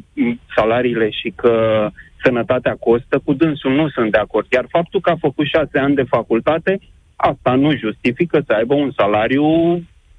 [0.56, 1.88] salariile și că
[2.24, 4.48] sănătatea costă, cu dânsul nu sunt de acord.
[4.52, 6.80] Iar faptul că a făcut șase ani de facultate,
[7.16, 9.46] asta nu justifică să aibă un salariu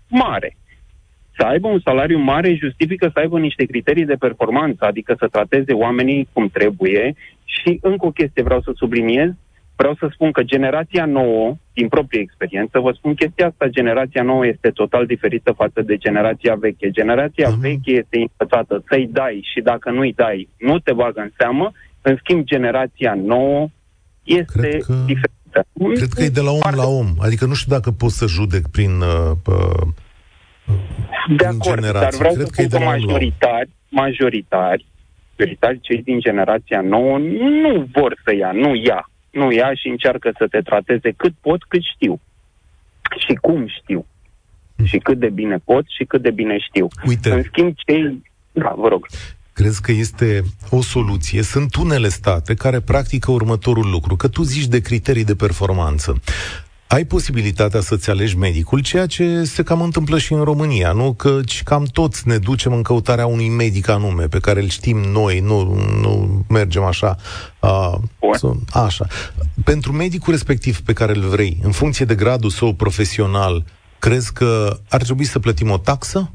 [0.08, 0.56] mare.
[1.36, 5.72] Să aibă un salariu mare justifică să aibă niște criterii de performanță, adică să trateze
[5.72, 7.14] oamenii cum trebuie.
[7.44, 9.30] Și încă o chestie vreau să subliniez,
[9.80, 14.46] vreau să spun că generația nouă, din proprie experiență, vă spun chestia asta, generația nouă
[14.46, 16.90] este total diferită față de generația veche.
[16.90, 17.60] Generația uh-huh.
[17.60, 21.72] veche este învățată să-i dai și dacă nu-i dai, nu te bagă în seamă.
[22.02, 23.68] În schimb, generația nouă
[24.22, 25.60] este cred că, diferită.
[25.94, 27.08] Cred că e de la om la om.
[27.18, 28.92] Adică nu știu dacă pot să judec prin...
[29.00, 29.86] Uh, uh,
[31.36, 32.00] de acord, generații.
[32.00, 34.86] dar vreau cred să spun că majoritari, majoritari,
[35.36, 37.18] majoritari, cei din generația nouă
[37.62, 41.64] nu vor să ia, nu ia nu ia și încearcă să te trateze cât pot,
[41.64, 42.20] cât știu.
[43.26, 44.06] Și cum știu.
[44.84, 46.88] Și cât de bine pot și cât de bine știu.
[47.06, 47.30] Uite.
[47.30, 48.22] În schimb, cei...
[48.52, 49.06] Da, vă rog.
[49.52, 51.42] Crezi că este o soluție?
[51.42, 56.20] Sunt unele state care practică următorul lucru, că tu zici de criterii de performanță
[56.88, 61.12] ai posibilitatea să-ți alegi medicul, ceea ce se cam întâmplă și în România, nu?
[61.12, 65.40] Că cam toți ne ducem în căutarea unui medic anume, pe care îl știm noi,
[65.40, 67.16] nu, nu mergem așa.
[67.58, 68.00] A,
[68.72, 69.06] așa.
[69.64, 73.64] Pentru medicul respectiv pe care îl vrei, în funcție de gradul său profesional,
[73.98, 76.30] crezi că ar trebui să plătim o taxă?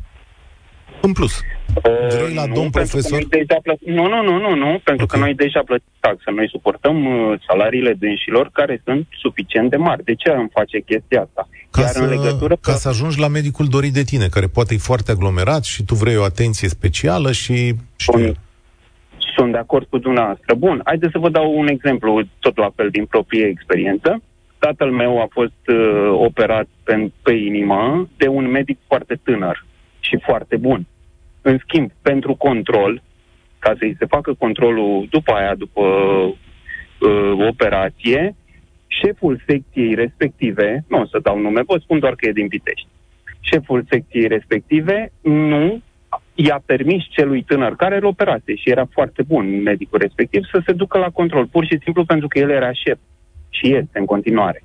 [1.07, 1.33] În plus.
[1.39, 3.19] Uh, la nu, domn profesor?
[3.27, 3.75] Deja plă...
[3.85, 5.07] Nu, nu, nu, nu, nu, pentru okay.
[5.07, 6.31] că noi deja plătim taxă.
[6.35, 10.03] Noi suportăm uh, salariile dânșilor care sunt suficient de mari.
[10.03, 11.47] De ce am face chestia asta?
[11.71, 12.77] Ca, Iar să, în legătură ca că...
[12.77, 16.17] să ajungi la medicul dorit de tine, care poate e foarte aglomerat și tu vrei
[16.17, 17.75] o atenție specială și...
[17.95, 18.19] Știu.
[18.19, 18.37] Sunt,
[19.35, 20.53] sunt de acord cu dumneavoastră.
[20.53, 24.21] Bun, haideți să vă dau un exemplu, tot la fel din proprie experiență.
[24.57, 29.65] Tatăl meu a fost uh, operat pe, pe inimă de un medic foarte tânăr
[29.99, 30.85] și foarte bun.
[31.45, 33.01] În schimb, pentru control,
[33.59, 38.35] ca să-i se facă controlul după aia, după uh, operație,
[38.87, 42.87] șeful secției respective, nu o să dau nume, vă spun doar că e din Pitești,
[43.39, 45.81] șeful secției respective nu
[46.35, 50.71] i-a permis celui tânăr care îl operase și era foarte bun medicul respectiv să se
[50.71, 52.99] ducă la control, pur și simplu pentru că el era șef
[53.49, 54.63] și este în continuare.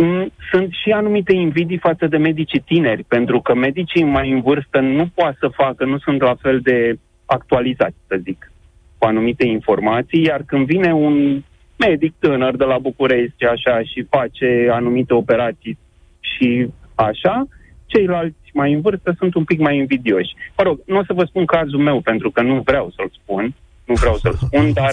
[0.00, 4.80] Mm, sunt și anumite invidii față de medicii tineri, pentru că medicii mai în vârstă
[4.80, 8.52] nu poate să facă, nu sunt la fel de actualizați, să zic,
[8.98, 11.42] cu anumite informații, iar când vine un
[11.76, 15.78] medic tânăr de la București așa și face anumite operații
[16.20, 17.46] și așa,
[17.86, 20.34] ceilalți mai în vârstă sunt un pic mai invidioși.
[20.56, 23.54] Mă rog, nu o să vă spun cazul meu, pentru că nu vreau să-l spun,
[23.84, 24.92] nu vreau să-l spun, dar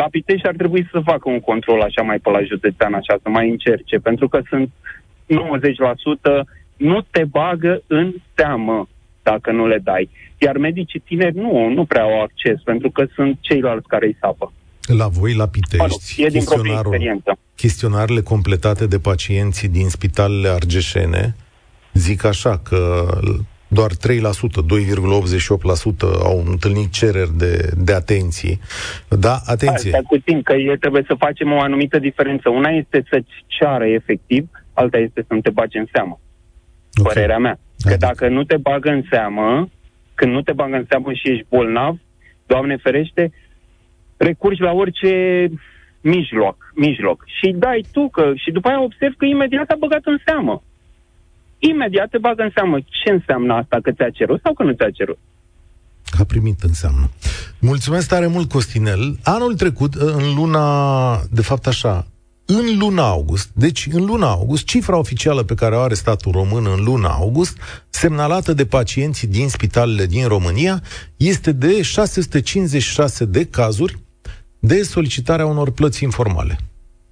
[0.00, 3.28] la Pitești ar trebui să facă un control așa mai pe la județean, așa, să
[3.28, 4.68] mai încerce, pentru că sunt
[5.26, 5.36] 90%
[6.76, 8.88] nu te bagă în teamă
[9.22, 10.08] dacă nu le dai.
[10.38, 14.52] Iar medicii tineri nu, nu prea au acces, pentru că sunt ceilalți care îi sapă.
[14.86, 17.38] La voi, la Pitești, e din experiență.
[17.56, 21.34] chestionarele completate de pacienții din spitalele argeșene
[21.92, 23.08] zic așa că
[23.68, 23.96] doar 3%, 2,88%
[26.22, 28.58] au întâlnit cereri de, de atenție.
[29.08, 29.90] Da, atenție.
[29.92, 32.48] Asta puțin, că e, trebuie să facem o anumită diferență.
[32.48, 36.20] Una este să-ți ceară efectiv, alta este să nu te bagi în seamă.
[37.00, 37.12] Okay.
[37.14, 37.58] Părerea mea.
[37.82, 38.06] Că adică.
[38.06, 39.68] dacă nu te bagă în seamă,
[40.14, 41.98] când nu te bagă în seamă și ești bolnav,
[42.52, 43.32] Doamne ferește,
[44.16, 45.12] recurgi la orice
[46.00, 47.24] mijloc, mijloc.
[47.26, 50.62] Și dai tu că, și după aia observi că imediat a băgat în seamă.
[51.58, 52.78] Imediat te bagă în seamă.
[52.80, 53.78] Ce înseamnă asta?
[53.82, 55.18] Că ți-a cerut sau că nu ți-a cerut?
[56.18, 57.10] A primit înseamnă.
[57.58, 59.18] Mulțumesc tare mult, Costinel.
[59.22, 62.06] Anul trecut, în luna, de fapt așa,
[62.46, 66.66] în luna august, deci în luna august, cifra oficială pe care o are statul român
[66.66, 70.82] în luna august, semnalată de pacienții din spitalele din România,
[71.16, 73.98] este de 656 de cazuri
[74.58, 76.58] de solicitarea unor plăți informale.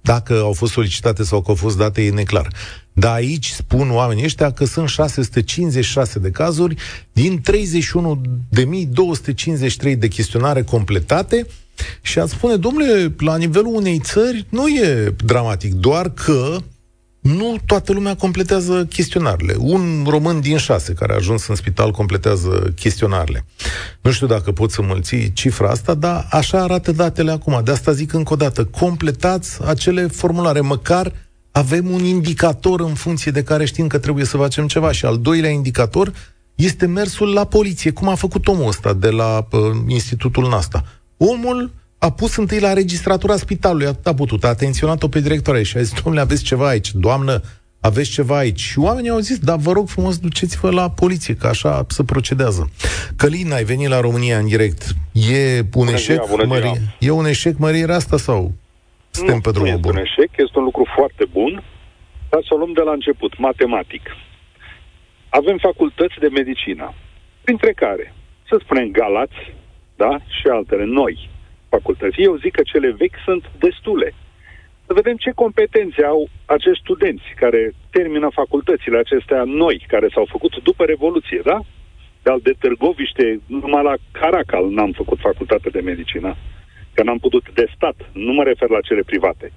[0.07, 2.47] Dacă au fost solicitate sau că au fost date, e neclar.
[2.93, 6.75] Dar aici spun oamenii ăștia că sunt 656 de cazuri
[7.11, 7.41] din
[9.91, 11.47] 31.253 de chestionare completate
[12.01, 16.57] și ați spune, domnule, la nivelul unei țări nu e dramatic, doar că
[17.35, 19.55] nu toată lumea completează chestionarele.
[19.57, 23.45] Un român din șase care a ajuns în spital completează chestionarele.
[24.01, 27.61] Nu știu dacă pot să mălți cifra asta, dar așa arată datele acum.
[27.63, 31.13] De asta zic încă o dată, completați acele formulare, măcar
[31.51, 34.91] avem un indicator în funcție de care știm că trebuie să facem ceva.
[34.91, 36.13] Și al doilea indicator
[36.55, 40.83] este mersul la poliție, cum a făcut omul ăsta de la uh, Institutul NASTA.
[41.17, 45.77] Omul a pus întâi la registratura spitalului, atât a putut, a atenționat-o pe directoare și
[45.77, 47.41] a zis, domnule, aveți ceva aici, doamnă,
[47.81, 48.59] aveți ceva aici.
[48.59, 52.71] Și oamenii au zis, da, vă rog frumos, duceți-vă la poliție, că așa se procedează.
[53.15, 54.83] Călin, ai venit la România în direct.
[55.11, 56.81] E un bună eșec, ziua, Mărie?
[56.99, 58.51] E un eșec mărirea asta sau
[59.09, 59.95] suntem nu, pe drumul nu bun?
[59.95, 61.63] un eșec, este un lucru foarte bun,
[62.29, 64.03] dar să o luăm de la început, matematic.
[65.29, 66.93] Avem facultăți de medicină,
[67.43, 68.13] printre care,
[68.47, 69.39] să spunem, Galați,
[69.95, 71.29] da, și altele, noi,
[71.69, 72.21] facultăți.
[72.21, 74.13] Eu zic că cele vechi sunt destule.
[74.85, 80.53] Să vedem ce competențe au acești studenți care termină facultățile acestea noi, care s-au făcut
[80.63, 81.59] după Revoluție, da?
[82.23, 86.35] De al de Târgoviște, numai la Caracal n-am făcut facultate de medicină,
[86.93, 89.51] că n-am putut de stat, nu mă refer la cele private.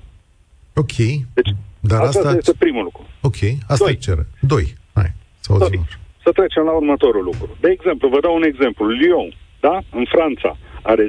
[0.75, 0.97] Ok.
[1.39, 3.07] Deci, Dar asta, asta este primul lucru.
[3.21, 3.97] Ok, asta Doi.
[3.97, 4.27] cere.
[4.41, 4.67] Doi.
[4.93, 5.81] Hai, să Doi.
[6.25, 7.57] Să trecem la următorul lucru.
[7.61, 8.87] De exemplu, vă dau un exemplu.
[8.89, 9.29] Lyon,
[9.61, 9.79] da?
[9.91, 11.05] În Franța are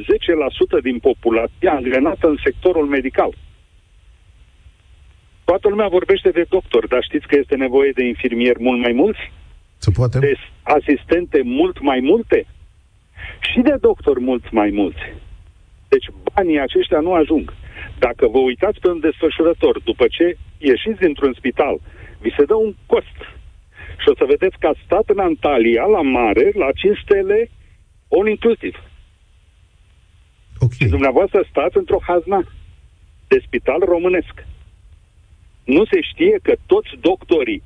[0.79, 3.31] 10% din populație angrenată în sectorul medical.
[5.43, 9.31] Toată lumea vorbește de doctor, dar știți că este nevoie de infirmieri mult mai mulți?
[9.77, 10.19] Se poate?
[10.19, 12.45] De asistente mult mai multe?
[13.51, 15.03] Și de doctor mult mai mulți.
[15.87, 17.53] Deci banii aceștia nu ajung.
[17.99, 21.79] Dacă vă uitați pe un desfășurător, după ce ieșiți dintr-un spital,
[22.19, 23.17] vi se dă un cost.
[24.01, 27.49] Și o să vedeți că a stat în Antalya, la mare, la 5 stele,
[28.15, 28.75] all inclusiv.
[30.65, 30.77] Okay.
[30.79, 32.41] Și dumneavoastră stați într-o hazna
[33.27, 34.35] de spital românesc.
[35.63, 37.63] Nu se știe că toți doctorii,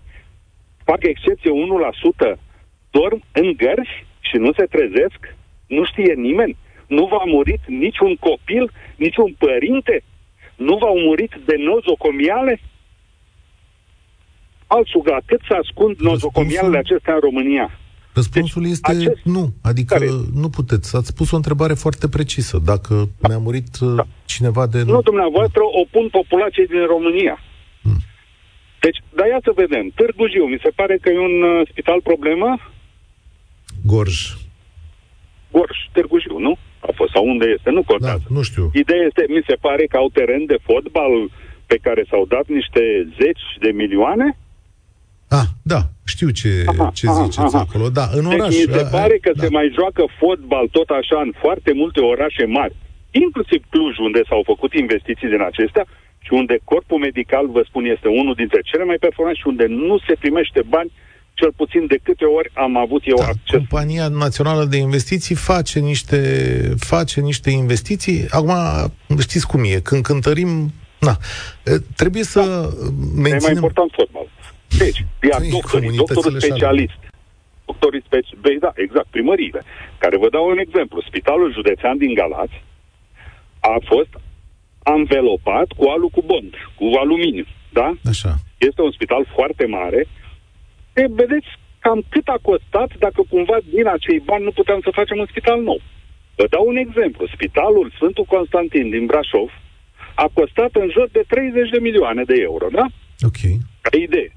[0.83, 2.37] fac excepție 1%,
[2.89, 5.19] dorm în gărzi și nu se trezesc?
[5.67, 6.57] Nu știe nimeni?
[6.87, 10.03] Nu v-a murit niciun copil, niciun părinte?
[10.55, 12.59] Nu v-au murit de nozocomiale?
[14.67, 17.79] Altsuga, cât să ascund nozocomialele acestea în România?
[18.19, 19.23] Răspunsul deci, este acest...
[19.23, 19.43] nu.
[19.61, 20.09] Adică care?
[20.33, 20.95] nu puteți.
[20.95, 22.55] Ați spus o întrebare foarte precisă.
[22.71, 23.27] Dacă da.
[23.27, 24.05] mi-a murit uh, da.
[24.25, 24.79] cineva de...
[24.83, 27.35] Nu, dumneavoastră o pun populației din România.
[27.81, 27.99] Hmm.
[28.79, 29.85] Deci, dar ia să vedem.
[29.99, 32.49] Târgu Jiu, mi se pare că e un uh, spital problemă?
[33.91, 34.17] Gorj.
[35.51, 36.53] Gorj, Târgu Jiu, nu?
[36.87, 38.25] A fost, sau unde este, nu contează.
[38.27, 38.65] Da, nu știu.
[38.73, 41.13] Ideea este, mi se pare că au teren de fotbal
[41.65, 42.81] pe care s-au dat niște
[43.19, 44.37] zeci de milioane
[45.39, 45.81] Ah, da,
[46.13, 47.65] știu ce, aha, ce aha, ziceți aha.
[47.65, 47.85] acolo.
[47.99, 48.53] Da, în deci oraș.
[48.55, 49.41] mi se pare că da.
[49.43, 52.75] se mai joacă fotbal tot așa în foarte multe orașe mari,
[53.23, 55.85] inclusiv Cluj, unde s-au făcut investiții din acestea
[56.25, 59.95] și unde corpul medical, vă spun, este unul dintre cele mai performanți și unde nu
[60.07, 60.91] se primește bani
[61.39, 63.57] cel puțin de câte ori am avut eu da, acces.
[63.57, 66.19] Compania Națională de Investiții face niște,
[66.77, 68.25] face niște investiții.
[68.29, 68.53] Acum,
[69.19, 71.17] știți cum e, când cântărim, na,
[71.95, 72.69] trebuie să da.
[73.21, 73.37] menținem...
[73.37, 74.27] E mai important fotbal.
[74.77, 74.99] Deci,
[75.29, 76.99] iar păi, doctorii, doctorul specialist,
[77.65, 79.61] doctorii specialiști, da, exact, primăriile,
[79.97, 81.01] care vă dau un exemplu.
[81.01, 82.63] Spitalul județean din Galați
[83.59, 84.13] a fost
[84.83, 87.45] anvelopat cu alu cu bond, cu aluminiu,
[87.79, 87.87] da?
[88.13, 88.31] Așa.
[88.57, 90.07] Este un spital foarte mare.
[90.93, 91.49] E, vedeți
[91.79, 95.61] cam cât a costat dacă cumva din acei bani nu puteam să facem un spital
[95.61, 95.81] nou.
[96.35, 97.23] Vă dau un exemplu.
[97.35, 99.49] Spitalul Sfântul Constantin din Brașov
[100.15, 102.85] a costat în jur de 30 de milioane de euro, da?
[103.27, 103.39] Ok.
[103.81, 104.31] Ca idee.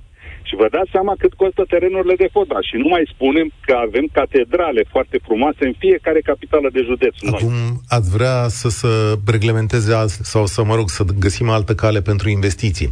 [0.49, 2.63] Și vă dați seama cât costă terenurile de fotbal.
[2.71, 7.15] Și nu mai spunem că avem catedrale foarte frumoase în fiecare capitală de județ.
[7.33, 7.81] Acum noi.
[7.97, 8.89] ați vrea să se
[9.37, 9.93] reglementeze
[10.33, 12.89] sau să, mă rog, să găsim altă cale pentru investiții.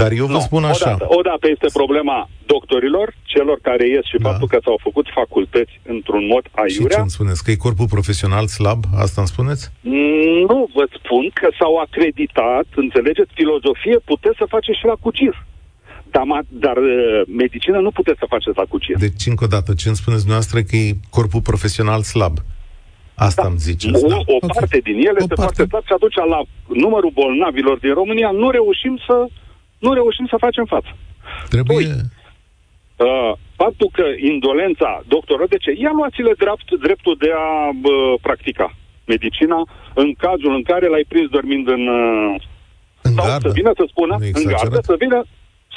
[0.00, 0.90] Dar eu vă nu, spun așa...
[0.90, 4.28] Odată, odată este problema doctorilor, celor care ies și da.
[4.28, 6.88] faptul că s-au făcut facultăți într-un mod aiurea.
[6.90, 7.44] Și ce îmi spuneți?
[7.44, 8.80] Că e corpul profesional slab?
[9.04, 9.64] Asta îmi spuneți?
[10.50, 15.34] Nu, vă spun că s-au acreditat, înțelegeți, filozofie puteți să faceți și la cucir.
[16.10, 18.96] Dar, dar uh, medicină nu puteți să faceți la cucir.
[18.98, 22.34] Deci, încă o dată, ce îmi spuneți dumneavoastră că e corpul profesional slab?
[23.14, 23.48] Asta da.
[23.48, 24.04] îmi ziceți.
[24.04, 24.16] O, da.
[24.16, 24.56] o okay.
[24.58, 25.42] parte din ele o este parte.
[25.44, 26.40] foarte slab și atunci la
[26.84, 29.16] numărul bolnavilor din România nu reușim să
[29.84, 30.90] nu reușim să facem față.
[31.54, 31.76] Trebuie...
[31.76, 31.86] Ui,
[33.06, 33.32] uh,
[33.62, 35.70] faptul că indolența doctoră, de ce?
[35.84, 38.68] Ia luați-le drept, dreptul de a uh, practica
[39.12, 39.58] medicina
[40.02, 41.82] în cazul în care l-ai prins dormind în...
[41.86, 42.34] Uh,
[43.02, 43.48] în sau gardă.
[43.48, 45.18] să vină să spună, în gardă, să vină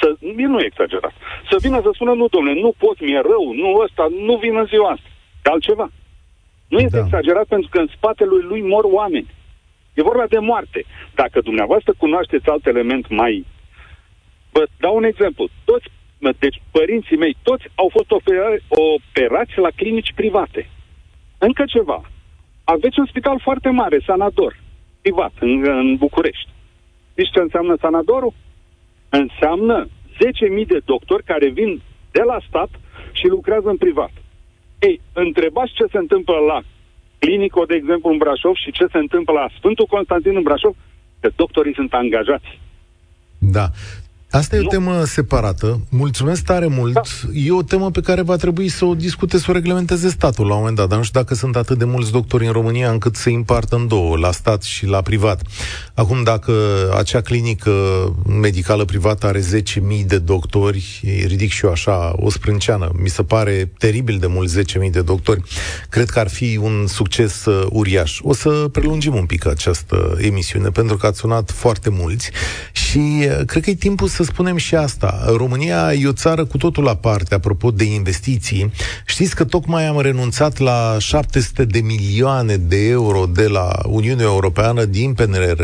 [0.00, 1.14] să, nu e exagerat.
[1.50, 4.66] Să vină să spună, nu, domnule, nu pot, mi-e rău, nu ăsta, nu vin în
[4.66, 5.08] ziua asta.
[5.42, 5.90] De altceva.
[6.68, 7.04] Nu este da.
[7.04, 9.30] exagerat pentru că în spatele lui, lui mor oameni.
[9.94, 10.84] E vorba de moarte.
[11.14, 13.46] Dacă dumneavoastră cunoașteți alt element mai...
[14.50, 15.48] Vă dau un exemplu.
[15.64, 15.86] Toți,
[16.38, 20.70] deci părinții mei, toți au fost opera- operați la clinici private.
[21.38, 22.02] Încă ceva.
[22.64, 24.56] Aveți un spital foarte mare, Sanador,
[25.00, 26.48] privat, în, în București.
[27.10, 28.32] Știți ce înseamnă Sanadorul?
[29.22, 32.70] Înseamnă 10.000 de doctori care vin de la stat
[33.12, 34.12] și lucrează în privat.
[34.78, 36.62] Ei, întrebați ce se întâmplă la
[37.18, 40.74] Clinico, de exemplu, în Brașov și ce se întâmplă la Sfântul Constantin în Brașov,
[41.20, 42.60] că doctorii sunt angajați.
[43.38, 43.66] Da.
[44.30, 44.64] Asta e nu.
[44.64, 45.80] o temă separată.
[45.88, 46.92] Mulțumesc tare mult.
[46.92, 47.00] Da.
[47.32, 50.52] E o temă pe care va trebui să o discute, să o reglementeze statul la
[50.52, 50.88] un moment dat.
[50.88, 53.88] Dar nu știu dacă sunt atât de mulți doctori în România încât să împartă în
[53.88, 55.42] două, la stat și la privat.
[55.94, 56.52] Acum, dacă
[56.96, 57.72] acea clinică
[58.40, 62.92] medicală privată are 10.000 de doctori, ridic și eu așa o sprânceană.
[63.02, 64.50] Mi se pare teribil de mult
[64.84, 65.42] 10.000 de doctori.
[65.88, 68.18] Cred că ar fi un succes uh, uriaș.
[68.22, 72.30] O să prelungim un pic această emisiune, pentru că ați sunat foarte mulți
[72.72, 75.24] și uh, cred că e timpul să spunem și asta.
[75.26, 78.72] România e o țară cu totul aparte, apropo de investiții.
[79.06, 84.84] Știți că tocmai am renunțat la 700 de milioane de euro de la Uniunea Europeană
[84.84, 85.62] din PNRR,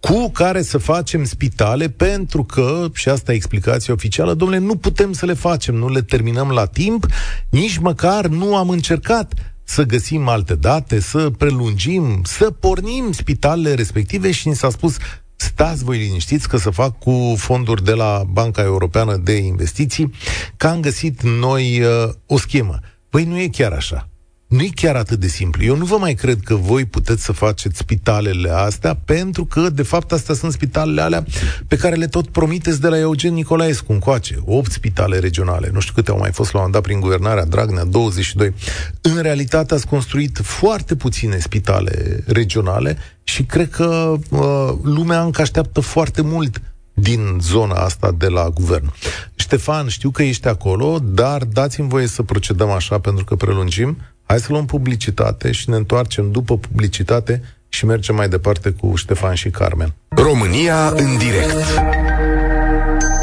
[0.00, 5.12] cu care să facem spitale, pentru că, și asta e explicația oficială, domnule, nu putem
[5.12, 7.06] să le facem, nu le terminăm la timp,
[7.48, 9.32] nici măcar nu am încercat
[9.64, 14.96] să găsim alte date, să prelungim, să pornim spitalele respective și ni s-a spus
[15.44, 20.12] stați voi liniștiți că să fac cu fonduri de la Banca Europeană de Investiții,
[20.56, 22.78] că am găsit noi uh, o schemă.
[23.08, 24.08] Păi nu e chiar așa
[24.54, 25.64] nu e chiar atât de simplu.
[25.64, 29.82] Eu nu vă mai cred că voi puteți să faceți spitalele astea, pentru că, de
[29.82, 31.24] fapt, astea sunt spitalele alea
[31.68, 34.36] pe care le tot promiteți de la Eugen Nicolaescu încoace.
[34.44, 35.70] 8 spitale regionale.
[35.72, 38.54] Nu știu câte au mai fost la un dat prin guvernarea Dragnea, 22.
[39.00, 45.80] În realitate ați construit foarte puține spitale regionale și cred că uh, lumea încă așteaptă
[45.80, 46.60] foarte mult
[46.94, 48.92] din zona asta de la guvern.
[49.34, 53.96] Ștefan, știu că ești acolo, dar dați-mi voie să procedăm așa pentru că prelungim.
[54.22, 59.34] Hai să luăm publicitate și ne întoarcem după publicitate și mergem mai departe cu Ștefan
[59.34, 59.94] și Carmen.
[60.08, 61.64] România în direct.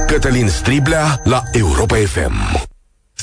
[0.08, 2.70] Cătălin Striblea la Europa FM.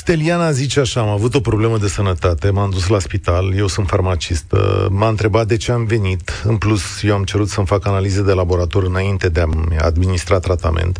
[0.09, 3.87] Steliana zice așa, am avut o problemă de sănătate, m-am dus la spital, eu sunt
[3.87, 4.45] farmacist,
[4.89, 8.31] m-a întrebat de ce am venit, în plus eu am cerut să-mi fac analize de
[8.31, 10.99] laborator înainte de a-mi administra tratament.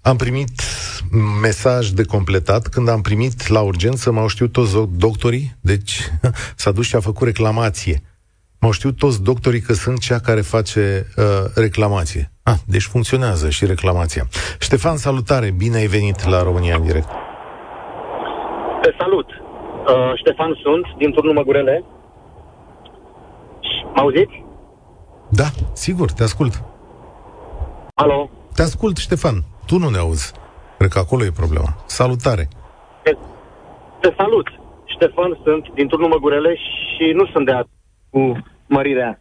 [0.00, 0.62] Am primit
[1.40, 2.66] mesaj de completat.
[2.66, 6.10] Când am primit la urgență, m-au știut toți doctorii, deci
[6.56, 8.02] s-a dus și a făcut reclamație.
[8.58, 11.24] M-au știut toți doctorii că sunt cea care face uh,
[11.54, 12.32] reclamație.
[12.42, 14.28] Ah, deci funcționează și reclamația.
[14.58, 15.50] Ștefan, salutare!
[15.50, 17.08] Bine ai venit la România în direct.
[18.84, 19.28] Te salut!
[19.30, 21.84] Uh, Ștefan sunt, din turnul Măgurele.
[23.94, 24.44] Mă auziți?
[25.28, 26.62] Da, sigur, te ascult.
[27.94, 28.30] Alo?
[28.54, 29.36] Te ascult, Ștefan.
[29.66, 30.32] Tu nu ne auzi.
[30.78, 31.68] Cred că acolo e problema.
[31.86, 32.48] Salutare!
[33.02, 33.16] Te,
[34.00, 34.46] te salut!
[34.84, 37.62] Ștefan sunt din turnul Măgurele și nu sunt de a
[38.10, 39.20] cu mărirea,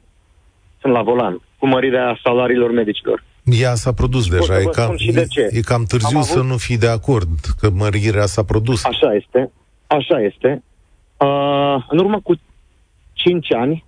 [0.81, 3.23] sunt la volan, cu mărirea salariilor medicilor.
[3.43, 5.49] Ea s-a produs Spus deja, e cam, de ce.
[5.51, 6.29] e cam târziu avut...
[6.29, 7.29] să nu fii de acord
[7.59, 8.83] că mărirea s-a produs.
[8.83, 9.51] Așa este,
[9.87, 10.63] așa este.
[11.17, 12.33] Uh, în urmă cu
[13.13, 13.85] 5 ani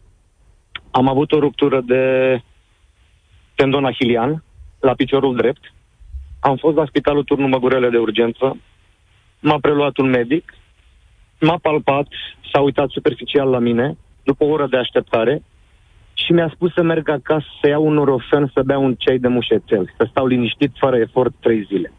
[0.92, 2.04] am avut o ruptură de
[3.56, 4.44] tendon ahilian
[4.80, 5.74] la piciorul drept
[6.48, 8.58] am fost la spitalul Turnul Măgurele de urgență,
[9.40, 10.54] m-a preluat un medic,
[11.40, 12.08] m-a palpat,
[12.52, 15.44] s-a uitat superficial la mine, după o oră de așteptare,
[16.16, 19.28] și mi-a spus să merg acasă să iau un norofen să bea un ceai de
[19.28, 21.92] mușețel, să stau liniștit fără efort trei zile.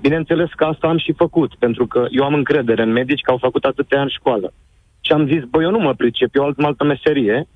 [0.00, 3.36] Bineînțeles că asta am și făcut, pentru că eu am încredere în medici că au
[3.36, 4.52] făcut atâtea ani școală.
[5.00, 7.46] Și am zis, băi, eu nu mă pricep, eu am altă meserie,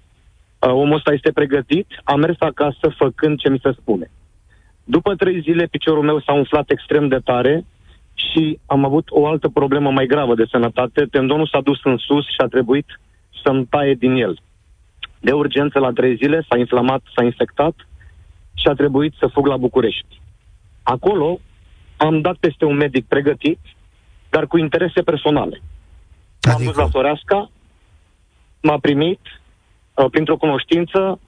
[0.59, 4.11] uh, omul ăsta este pregătit, am mers acasă făcând ce mi se spune.
[4.84, 7.64] După trei zile, piciorul meu s-a umflat extrem de tare
[8.14, 11.07] și am avut o altă problemă mai gravă de sănătate.
[11.11, 12.86] Tendonul s-a dus în sus și a trebuit
[13.42, 14.38] să-mi taie din el.
[15.23, 17.75] De urgență, la trei zile, s-a inflamat, s-a infectat
[18.55, 20.20] și a trebuit să fug la București.
[20.83, 21.41] Acolo
[21.97, 23.59] am dat peste un medic pregătit,
[24.31, 25.61] dar cu interese personale.
[26.41, 26.51] Adică?
[26.51, 27.51] M-am dus la Soreasca,
[28.61, 29.20] m-a primit
[29.95, 31.20] uh, printr-o cunoștință,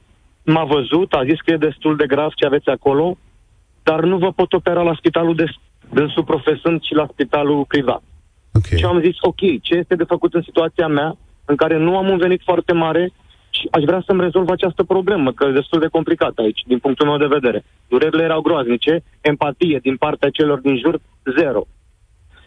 [0.45, 3.17] m-a văzut, a zis că e destul de grav ce aveți acolo,
[3.83, 5.47] dar nu vă pot opera la spitalul de
[5.93, 8.03] dânsul profesând și la spitalul privat.
[8.53, 8.79] Okay.
[8.79, 12.09] Și am zis, ok, ce este de făcut în situația mea, în care nu am
[12.09, 13.13] un venit foarte mare
[13.59, 17.07] și aș vrea să-mi rezolv această problemă, că e destul de complicat aici, din punctul
[17.07, 17.65] meu de vedere.
[17.89, 21.01] Durerile erau groaznice, empatie din partea celor din jur,
[21.37, 21.67] zero.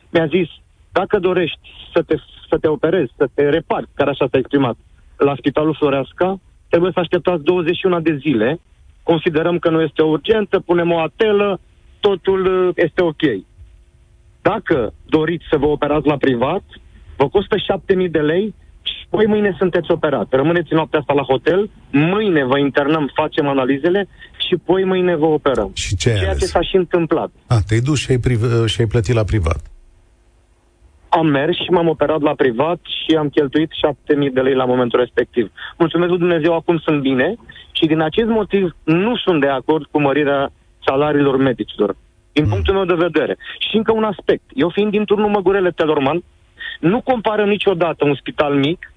[0.10, 0.50] Mi-a zis,
[0.92, 2.16] dacă dorești să te,
[2.50, 4.76] să te operezi, să te reparți, care așa s-a exprimat,
[5.18, 6.40] la Spitalul Floreasca,
[6.70, 8.60] trebuie să așteptați 21 de zile,
[9.04, 11.60] considerăm că nu este urgentă, punem o atelă,
[12.00, 13.24] totul uh, este ok.
[14.42, 16.64] Dacă doriți să vă operați la privat,
[17.18, 18.56] vă costă 7.000 de lei
[19.08, 20.28] și poi mâine sunteți operat.
[20.30, 24.08] Rămâneți noaptea asta la hotel, mâine vă internăm, facem analizele
[24.48, 25.72] și poi mâine vă operăm.
[25.74, 26.40] Și ce Ceea ales?
[26.40, 27.30] ce s-a și întâmplat.
[27.48, 29.62] A, te-ai dus și ai, priv- și ai plătit la privat.
[31.10, 35.00] Am mers și m-am operat la privat și am cheltuit 7.000 de lei la momentul
[35.00, 35.52] respectiv.
[35.78, 37.36] Mulțumesc lui Dumnezeu, acum sunt bine
[37.72, 40.52] și din acest motiv nu sunt de acord cu mărirea
[40.86, 41.96] salariilor medicilor.
[42.32, 42.50] Din Mm.
[42.50, 43.38] punctul meu de vedere.
[43.70, 44.44] Și încă un aspect.
[44.54, 46.24] Eu fiind din turnul Măgurele Telorman,
[46.80, 48.92] nu compară niciodată un spital mic,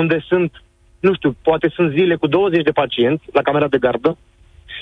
[0.00, 0.62] unde sunt,
[1.00, 4.16] nu știu, poate sunt zile cu 20 de pacienți la camera de gardă,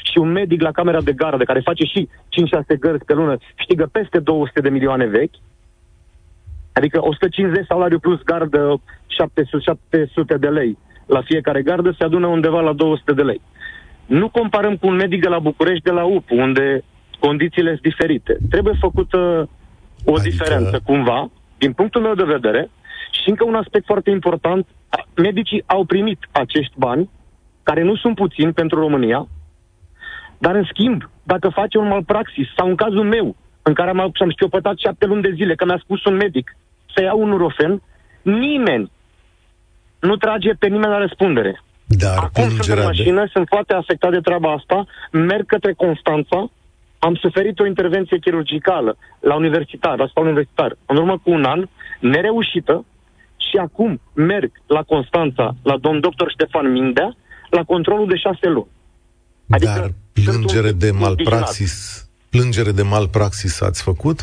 [0.02, 3.88] și un medic la camera de gardă care face și 5-6 gărzi pe lună, știgă
[3.92, 5.34] peste 200 de milioane vechi,
[6.72, 9.58] adică 150 salariu plus gardă 700,
[9.90, 13.40] 700 de lei la fiecare gardă, se adună undeva la 200 de lei.
[14.06, 16.84] Nu comparăm cu un medic de la București, de la UP, unde
[17.18, 18.36] condițiile sunt diferite.
[18.50, 19.48] Trebuie făcută
[20.04, 22.70] o Adică- diferență cumva, din punctul meu de vedere,
[23.20, 27.10] și încă un aspect foarte important, a- medicii au primit acești bani,
[27.62, 29.26] care nu sunt puțini pentru România,
[30.38, 34.30] dar în schimb, dacă face un malpraxis, sau în cazul meu, în care am, am
[34.30, 36.56] șchiopătat șapte luni de zile, că mi-a spus un medic
[36.94, 37.82] să iau un nurofen,
[38.22, 38.90] nimeni
[40.00, 41.62] nu trage pe nimeni la răspundere.
[41.86, 42.88] Dar Acum sunt în plângerea de...
[42.88, 46.50] mașină, sunt foarte afectat de treaba asta, merg către Constanța,
[46.98, 51.66] am suferit o intervenție chirurgicală la universitar, la spitalul universitar, în urmă cu un an,
[52.00, 52.84] nereușită,
[53.52, 57.16] și acum merg la Constanța, la domn doctor Ștefan Mindea,
[57.50, 58.70] la controlul de șase luni.
[59.50, 64.18] Adică Dar sunt plângere un de pic malpraxis, plângere de malpraxis ați făcut?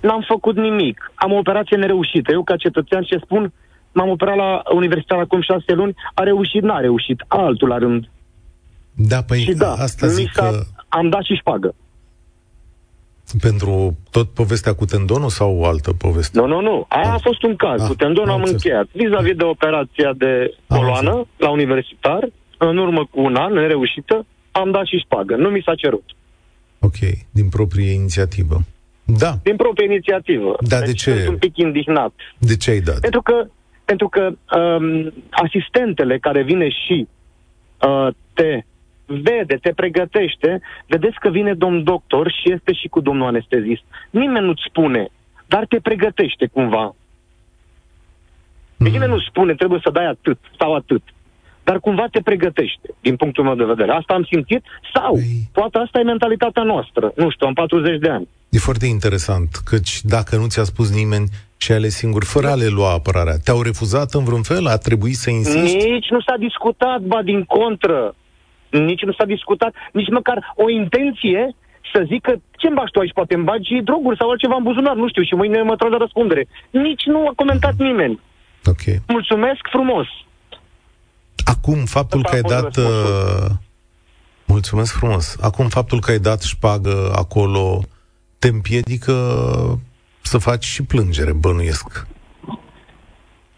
[0.00, 1.12] N-am făcut nimic.
[1.14, 2.32] Am o operație nereușită.
[2.32, 3.52] Eu, ca cetățean, ce spun,
[3.92, 8.10] m-am operat la universitar acum șase luni, a reușit, n-a reușit, altul la rând.
[8.94, 11.74] Da, păi și da, asta mi zic s-a, că am dat și șpagă.
[13.40, 16.38] Pentru tot povestea cu tendonul sau o altă poveste?
[16.40, 16.84] Nu, nu, nu.
[16.88, 17.80] Aia a fost un caz.
[17.82, 18.62] Ah, Cu tendon am am înțeles.
[18.62, 18.86] încheiat.
[18.92, 24.70] Vis-a-vis de operația de Am coloană la universitar, în urmă cu un an, nereușită, am
[24.70, 25.36] dat și șpagă.
[25.36, 26.04] Nu mi s-a cerut.
[26.80, 26.96] Ok,
[27.30, 28.60] din proprie inițiativă.
[29.04, 30.56] Da, Din proprie inițiativă.
[30.68, 31.14] Da, de deci ce?
[31.16, 32.12] Sunt un pic indignat.
[32.38, 33.00] de ce ai dat?
[33.00, 33.46] Pentru că,
[33.84, 37.08] pentru că um, asistentele care vine și
[37.88, 38.60] uh, te
[39.08, 43.82] vede, te pregătește, vedeți că vine domn doctor și este și cu domnul anestezist.
[44.10, 45.08] Nimeni nu-ți spune,
[45.46, 46.94] dar te pregătește cumva.
[48.76, 51.02] Deci nimeni nu spune, trebuie să dai atât sau atât.
[51.64, 53.92] Dar cumva te pregătește, din punctul meu de vedere.
[53.92, 54.62] Asta am simțit
[54.94, 57.12] sau Păi- poate asta e mentalitatea noastră.
[57.16, 58.28] Nu știu, am 40 de ani.
[58.48, 62.54] E foarte interesant, căci dacă nu ți-a spus nimeni și ai ales singur, fără a
[62.54, 64.66] le lua apărarea, te-au refuzat în vreun fel?
[64.66, 65.90] A trebuit să insisti?
[65.90, 68.14] Nici nu s-a discutat, ba din contră.
[68.70, 71.56] Nici nu s-a discutat, nici măcar o intenție
[71.92, 74.94] să zică ce îmi bagi tu aici, poate îmi bagi droguri sau altceva în buzunar,
[74.94, 76.48] nu știu, și mâine mă trag de răspundere.
[76.70, 78.20] Nici nu a comentat nimeni.
[78.64, 78.84] Ok.
[79.06, 80.06] Mulțumesc frumos!
[81.44, 82.84] Acum, faptul Asta că ai a fost dat...
[82.84, 83.44] răspunsul.
[83.44, 83.50] Uh,
[84.46, 85.36] mulțumesc frumos.
[85.40, 87.80] Acum, faptul că ai dat șpagă acolo
[88.38, 89.12] te împiedică
[90.22, 92.06] să faci și plângere, bănuiesc.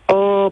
[0.07, 0.47] Uh,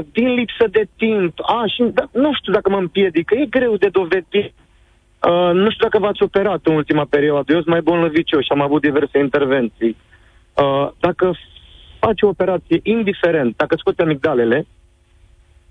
[0.00, 1.38] da, din lipsă de timp.
[1.42, 4.52] A, și da, nu știu dacă mă împiedică, e greu de dovedit.
[5.28, 7.52] Uh, nu știu dacă v-ați operat în ultima perioadă.
[7.52, 9.96] Eu sunt mai bolnăvicios și am avut diverse intervenții.
[10.54, 11.34] Uh, dacă
[11.98, 14.66] faci o operație, indiferent, dacă scoți amigdalele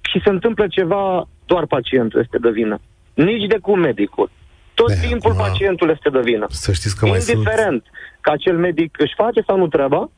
[0.02, 2.80] și se întâmplă ceva, doar pacientul este de vină.
[3.14, 4.30] Nici de cum medicul.
[4.74, 6.46] Tot Tot de timpul acum, pacientul este de vină.
[6.50, 7.96] Să știți că mai Indiferent sunt...
[8.22, 10.10] că acel medic își face sau nu treaba,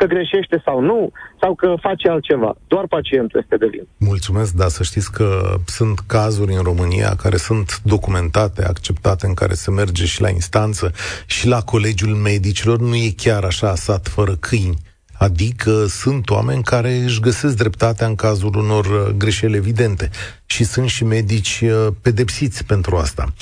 [0.00, 2.56] că greșește sau nu, sau că face altceva.
[2.66, 3.86] Doar pacientul este de vină.
[3.96, 5.28] Mulțumesc, dar să știți că
[5.66, 10.92] sunt cazuri în România care sunt documentate, acceptate, în care se merge și la instanță
[11.26, 12.78] și la Colegiul Medicilor.
[12.78, 14.78] Nu e chiar așa sat fără câini
[15.20, 20.10] Adică sunt oameni care își găsesc dreptatea în cazul unor uh, greșeli evidente
[20.46, 23.32] și sunt și medici uh, pedepsiți pentru asta.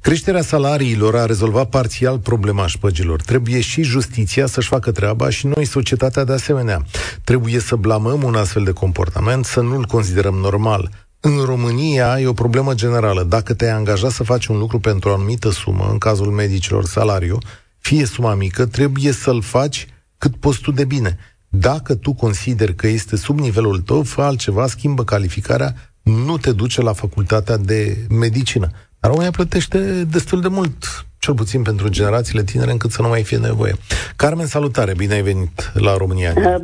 [0.00, 3.20] Creșterea salariilor a rezolvat parțial problema șpăgilor.
[3.20, 6.84] Trebuie și justiția să-și facă treaba și noi, societatea, de asemenea.
[7.24, 10.90] Trebuie să blamăm un astfel de comportament, să nu-l considerăm normal.
[11.20, 13.22] În România e o problemă generală.
[13.22, 17.38] Dacă te-ai angajat să faci un lucru pentru o anumită sumă, în cazul medicilor salariu,
[17.78, 19.86] fie suma mică, trebuie să-l faci
[20.26, 21.16] cât poți tu de bine.
[21.48, 25.70] Dacă tu consideri că este sub nivelul tău, fă altceva, schimbă calificarea,
[26.02, 28.66] nu te duce la facultatea de medicină.
[29.00, 33.22] Dar România plătește destul de mult, cel puțin pentru generațiile tinere, încât să nu mai
[33.22, 33.72] fie nevoie.
[34.16, 36.32] Carmen, salutare, bine ai venit la România.
[36.36, 36.54] Uh,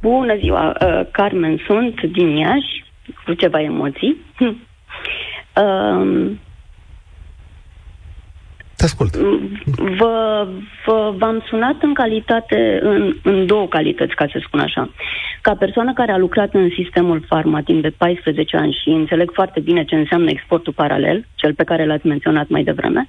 [0.00, 2.84] bună ziua, uh, Carmen sunt din Iași,
[3.24, 4.16] cu ceva emoții.
[5.56, 6.45] Uh, te
[8.86, 9.16] ascult.
[10.00, 10.46] Vă,
[10.86, 14.90] vă, v-am sunat în calitate, în, în două calități, ca să spun așa.
[15.40, 19.60] Ca persoană care a lucrat în sistemul farma timp de 14 ani și înțeleg foarte
[19.60, 23.06] bine ce înseamnă exportul paralel, cel pe care l-ați menționat mai devreme,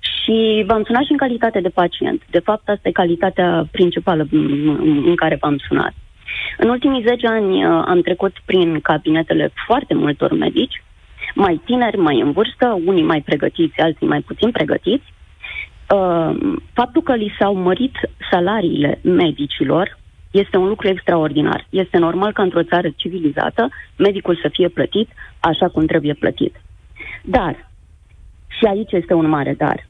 [0.00, 2.22] și v-am sunat și în calitate de pacient.
[2.30, 4.26] De fapt, asta e calitatea principală
[5.10, 5.94] în care v-am sunat.
[6.58, 10.82] În ultimii 10 ani uh, am trecut prin cabinetele foarte multor medici,
[11.34, 15.04] mai tineri, mai în vârstă, unii mai pregătiți, alții mai puțin pregătiți.
[15.94, 17.94] Uh, faptul că li s-au mărit
[18.30, 19.98] salariile medicilor
[20.30, 21.66] este un lucru extraordinar.
[21.70, 25.08] Este normal ca într-o țară civilizată medicul să fie plătit
[25.40, 26.60] așa cum trebuie plătit.
[27.22, 27.70] Dar,
[28.46, 29.86] și aici este un mare dar,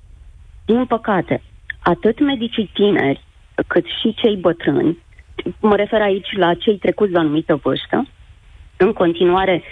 [0.64, 1.42] din păcate,
[1.80, 3.24] atât medicii tineri
[3.66, 4.98] cât și cei bătrâni,
[5.60, 8.06] mă refer aici la cei trecuți de anumită vârstă,
[8.76, 9.62] în continuare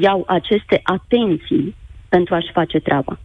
[0.00, 1.74] iau aceste atenții
[2.08, 3.18] pentru a-și face treaba.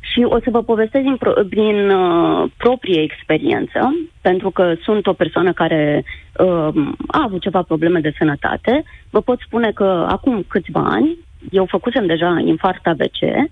[0.00, 5.12] Și o să vă povestesc din, pro- din uh, proprie experiență, pentru că sunt o
[5.12, 6.68] persoană care uh,
[7.06, 8.82] a avut ceva probleme de sănătate.
[9.10, 11.18] Vă pot spune că acum câțiva ani,
[11.50, 13.50] eu făcusem deja infarct AVC,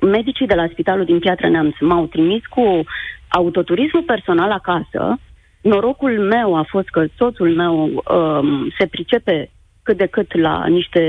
[0.00, 2.84] medicii de la spitalul din Piatră Neamț m-au trimis cu
[3.28, 5.18] autoturismul personal acasă.
[5.60, 9.50] Norocul meu a fost că soțul meu uh, se pricepe
[9.88, 11.02] cât de cât la niște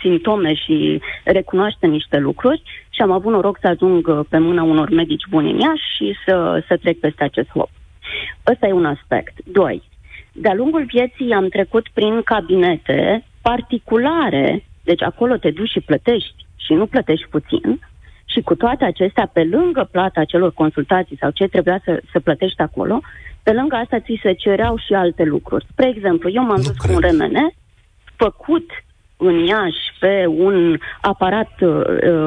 [0.00, 5.28] simptome și recunoaște niște lucruri și am avut noroc să ajung pe mâna unor medici
[5.30, 7.70] buni în Iași și să, să trec peste acest hop.
[8.50, 9.34] Ăsta e un aspect.
[9.44, 9.82] Doi,
[10.32, 16.72] de-a lungul vieții am trecut prin cabinete particulare, deci acolo te duci și plătești și
[16.72, 17.80] nu plătești puțin,
[18.24, 22.60] și cu toate acestea, pe lângă plata celor consultații sau ce trebuia să, să plătești
[22.60, 23.00] acolo,
[23.42, 25.66] pe lângă asta ți se cereau și alte lucruri.
[25.70, 26.90] Spre exemplu, eu m-am nu dus cred.
[26.90, 27.54] cu un remene
[28.16, 28.70] făcut
[29.16, 31.80] în Iași pe un aparat uh,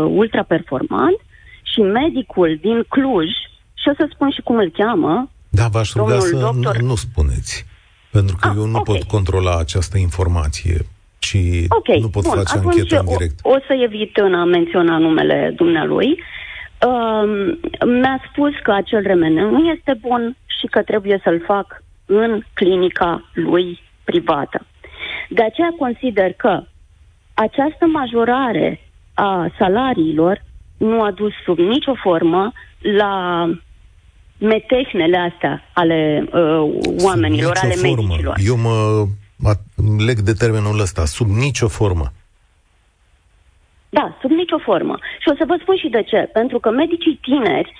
[0.07, 1.19] ultra performant
[1.61, 3.27] și medicul din Cluj,
[3.73, 6.77] și o să spun și cum îl cheamă, da, v-aș ruga să doctor...
[6.77, 7.65] nu, nu spuneți,
[8.11, 8.95] pentru că ah, eu nu okay.
[8.95, 10.77] pot controla această informație
[11.19, 13.39] și okay, nu pot bun, face anchetă în direct.
[13.43, 16.23] O, o să evit în a menționa numele dumnealui.
[16.87, 22.41] Uh, mi-a spus că acel remene nu este bun și că trebuie să-l fac în
[22.53, 24.65] clinica lui privată.
[25.29, 26.63] De aceea consider că
[27.33, 28.79] această majorare
[29.13, 30.43] a salariilor
[30.77, 33.45] nu a dus sub nicio formă la
[34.37, 38.01] metehnele astea ale uh, oamenilor, ale formă.
[38.01, 38.35] medicilor.
[38.45, 39.53] Eu mă
[40.05, 42.11] leg de termenul ăsta, sub nicio formă.
[43.89, 44.97] Da, sub nicio formă.
[45.21, 46.29] Și o să vă spun și de ce.
[46.33, 47.73] Pentru că medicii tineri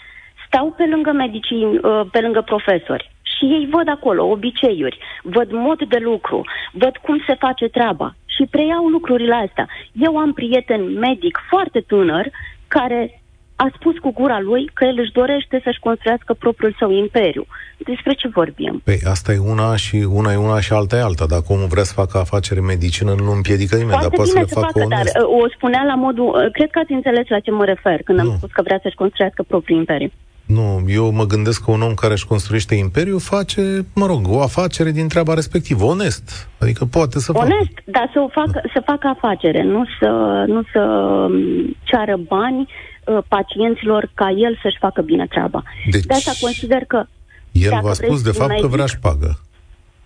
[0.48, 5.80] stau pe lângă medicii, uh, pe lângă profesori și ei văd acolo obiceiuri, văd mod
[5.88, 9.68] de lucru, văd cum se face treaba și preiau lucrurile astea.
[9.94, 12.30] Eu am prieten medic foarte tânăr
[12.68, 13.22] care
[13.56, 17.46] a spus cu gura lui că el își dorește să-și construiască propriul său imperiu.
[17.78, 18.82] Despre ce vorbim?
[18.84, 21.26] Păi asta e una și una e una și alta e alta.
[21.26, 24.80] Dacă omul vrea să facă afacere medicină, nu împiedică nimeni, dar poate să le facă,
[24.80, 26.28] facă dar uh, o spunea la modul...
[26.28, 28.30] Uh, cred că ați înțeles la ce mă refer când nu.
[28.30, 30.12] am spus că vrea să-și construiască propriul imperiu.
[30.56, 33.62] Nu, eu mă gândesc că un om care își construiește imperiu face,
[33.96, 36.50] mă rog, o afacere din treaba respectivă, onest.
[36.60, 37.82] Adică poate să Onest, facă.
[37.86, 38.70] dar să, o facă, da.
[38.74, 44.78] să facă afacere, nu să, nu să um, ceară bani uh, pacienților ca el să-și
[44.80, 45.64] facă bine treaba.
[45.92, 47.06] Deci, de asta consider că...
[47.52, 49.40] El v-a spus de fapt medic, că vrea și șpagă.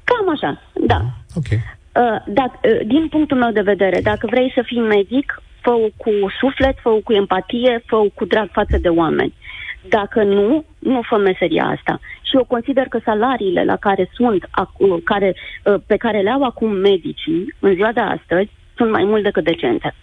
[0.04, 1.00] Cam așa, da.
[1.02, 1.50] Uh, ok.
[1.52, 1.60] Uh,
[2.28, 6.76] dacă, uh, din punctul meu de vedere, dacă vrei să fii medic, fă cu suflet,
[6.82, 9.34] fă cu empatie, fă cu drag față de oameni.
[9.90, 12.00] Dacă nu, nu fă meseria asta.
[12.22, 14.50] Și eu consider că salariile la care sunt,
[15.04, 19.24] care, uh, pe care le au acum medicii în ziua de astăzi, sunt mai mult
[19.24, 19.96] decât decente.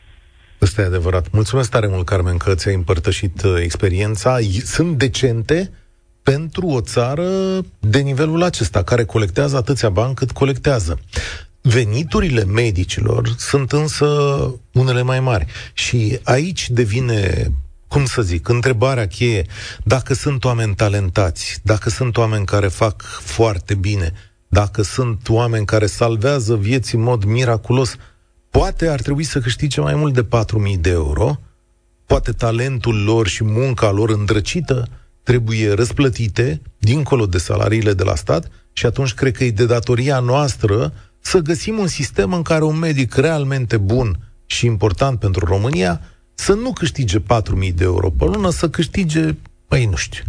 [0.63, 1.31] Ăsta e adevărat.
[1.33, 4.37] Mulțumesc tare mult, Carmen, că ți-ai împărtășit uh, experiența.
[4.65, 5.71] Sunt decente
[6.23, 7.29] pentru o țară
[7.81, 10.99] de nivelul acesta, care colectează atâția bani cât colectează.
[11.63, 14.07] Veniturile medicilor sunt însă
[14.73, 15.47] unele mai mari.
[15.73, 17.47] Și aici devine
[17.91, 19.47] cum să zic, întrebarea cheie,
[19.85, 24.13] dacă sunt oameni talentați, dacă sunt oameni care fac foarte bine,
[24.49, 27.97] dacă sunt oameni care salvează vieți în mod miraculos,
[28.51, 30.25] poate ar trebui să câștige mai mult de
[30.75, 31.41] 4.000 de euro,
[32.07, 34.89] poate talentul lor și munca lor îndrăcită
[35.23, 40.21] trebuie răsplătite dincolo de salariile de la stat și atunci cred că e de datoria
[40.21, 46.01] noastră să găsim un sistem în care un medic realmente bun și important pentru România
[46.41, 49.35] să nu câștige 4.000 de euro pe lună, să câștige,
[49.69, 50.23] păi nu știu,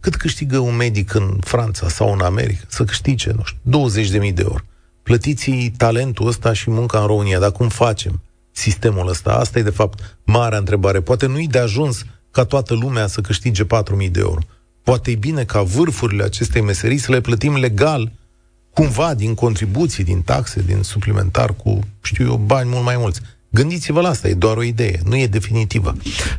[0.00, 3.90] cât câștigă un medic în Franța sau în America, să câștige, nu știu,
[4.28, 4.62] 20.000 de euro.
[5.02, 9.32] Plătiți talentul ăsta și munca în România, dar cum facem sistemul ăsta?
[9.32, 11.00] Asta e, de fapt, marea întrebare.
[11.00, 14.40] Poate nu-i de ajuns ca toată lumea să câștige 4.000 de euro.
[14.82, 18.12] Poate e bine ca vârfurile acestei meserii să le plătim legal,
[18.70, 23.20] cumva din contribuții, din taxe, din suplimentar, cu, știu eu, bani mult mai mulți.
[23.52, 25.90] Gândiți-vă la asta, e doar o idee, nu e definitivă.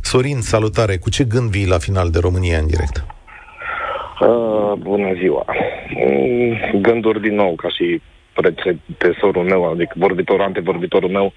[0.01, 3.05] Sorin, salutare, cu ce gând vii la final de România în direct?
[4.19, 5.45] Uh, bună ziua!
[5.95, 8.01] Mm, gânduri din nou, ca și
[8.33, 11.33] predecesorul meu, adică vorbitorul, antevorbitorul meu,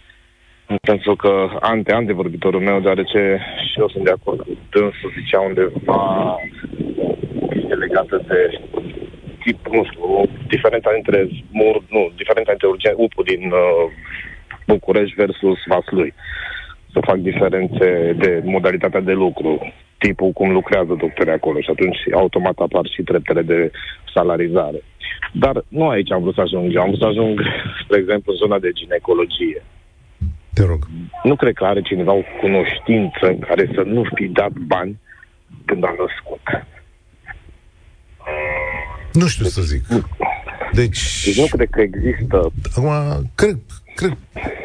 [0.67, 5.41] în sensul că ante, antevorbitorul meu, deoarece și eu sunt de acord cu dânsul, zicea
[5.41, 6.37] undeva
[7.71, 8.61] e legată de
[9.43, 13.91] tip, nu știu, diferența între mur, nu, diferența între urgen, upul din uh,
[14.67, 16.15] București versus Vaslui.
[16.93, 22.59] Să fac diferențe de modalitatea de lucru, tipul cum lucrează doctorii acolo și atunci automat
[22.59, 23.71] apar și treptele de
[24.15, 24.83] salarizare.
[25.33, 26.77] Dar nu aici am vrut să ajung.
[26.77, 27.41] am vrut să ajung,
[27.85, 29.63] spre exemplu, în zona de ginecologie.
[30.53, 30.87] Te rog.
[31.23, 34.99] Nu cred că are cineva o cunoștință care să nu fi dat bani
[35.65, 36.67] când a născut.
[39.13, 39.87] Nu știu să zic.
[40.73, 41.25] Deci...
[41.25, 42.53] deci nu cred că există...
[42.77, 42.91] Acum,
[43.35, 43.59] cred,
[43.95, 44.17] Cred,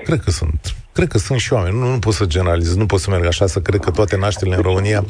[0.04, 0.60] cred că sunt.
[0.94, 1.80] Cred că sunt și oameni.
[1.80, 4.56] Nu, nu pot să generalizez, nu pot să merg așa să cred că toate nașterile
[4.56, 5.02] în România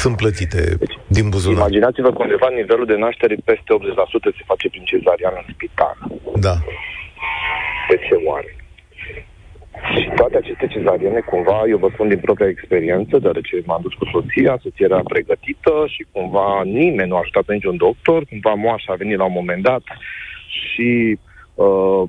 [0.00, 1.58] sunt plătite deci, din buzunar.
[1.58, 3.70] Imaginați-vă că undeva nivelul de naștere peste
[4.30, 5.96] 80% se face prin cezarian în spital.
[6.46, 6.54] Da.
[7.90, 8.52] De ce oare?
[9.94, 14.04] Și toate aceste cezariene, cumva, eu vă spun din propria experiență, deoarece m-am dus cu
[14.12, 19.00] soția, soția era pregătită și cumva nimeni nu a ajutat niciun doctor, cumva moașa a
[19.02, 19.82] venit la un moment dat
[20.60, 21.18] și
[21.54, 22.02] uh,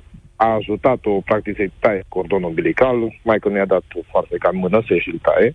[0.46, 4.58] a ajutat-o, practic, să-i taie cordonul umbilical, mai că nu i-a dat foarte ca în
[4.58, 5.54] mână să și-l taie,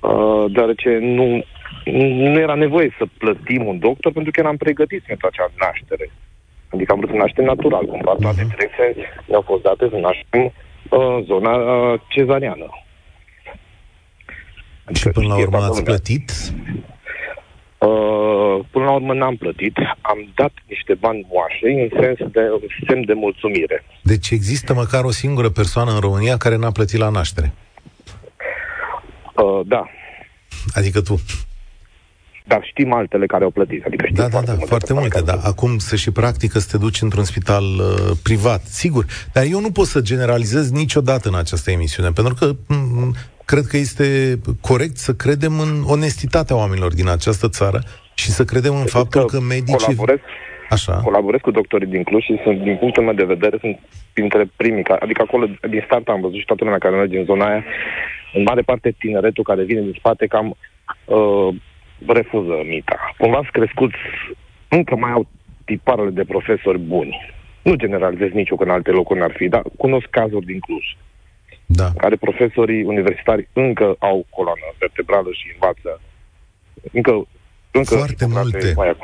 [0.00, 1.44] uh, deoarece nu,
[2.32, 6.10] nu era nevoie să plătim un doctor pentru că eram pregătiți pentru acea naștere.
[6.68, 8.48] Adică am vrut să naștem natural, cumva toate mhm.
[8.48, 8.94] direcțiile
[9.26, 12.68] ne-au fost date să naștem uh, zona uh, cezariană.
[14.84, 16.32] Adică și până la urmă ați plătit?
[17.78, 22.68] Uh, până la urmă n-am plătit, am dat niște bani moașei în sens de în
[22.88, 23.84] semn de mulțumire.
[24.02, 27.54] Deci există măcar o singură persoană în România care n-a plătit la naștere?
[29.34, 29.88] Uh, da.
[30.74, 31.20] Adică tu?
[32.44, 33.84] Dar știm altele care au plătit.
[33.84, 35.40] Adică știm da, da, da, foarte multe, da.
[35.42, 39.04] Acum să și practică să te duci într-un spital uh, privat, sigur.
[39.32, 43.76] Dar eu nu pot să generalizez niciodată în această emisiune, pentru că m- cred că
[43.76, 44.06] este
[44.70, 47.80] corect să credem în onestitatea oamenilor din această țară
[48.14, 49.94] și să credem în faptul că, că medicii...
[49.96, 50.20] Colaborez,
[50.76, 50.94] Așa.
[51.08, 53.78] colaborez cu doctorii din Cluj și sunt, din punctul meu de vedere, sunt
[54.12, 55.44] printre primii, adică acolo,
[55.74, 57.64] din start am văzut și toată lumea care merge în zona aia,
[58.32, 61.48] în mare parte tineretul care vine din spate cam uh,
[62.06, 62.98] refuză mita.
[63.18, 64.00] Cumva sunt crescuți,
[64.68, 65.26] încă mai au
[65.64, 67.14] tiparele de profesori buni.
[67.62, 70.84] Nu generalizez nici eu că în alte locuri n-ar fi, dar cunosc cazuri din Cluj
[71.70, 71.92] da.
[71.96, 76.00] care profesorii universitari încă au coloană vertebrală și învață
[76.92, 77.26] încă
[77.70, 78.72] încă Foarte multe.
[78.76, 78.96] Mai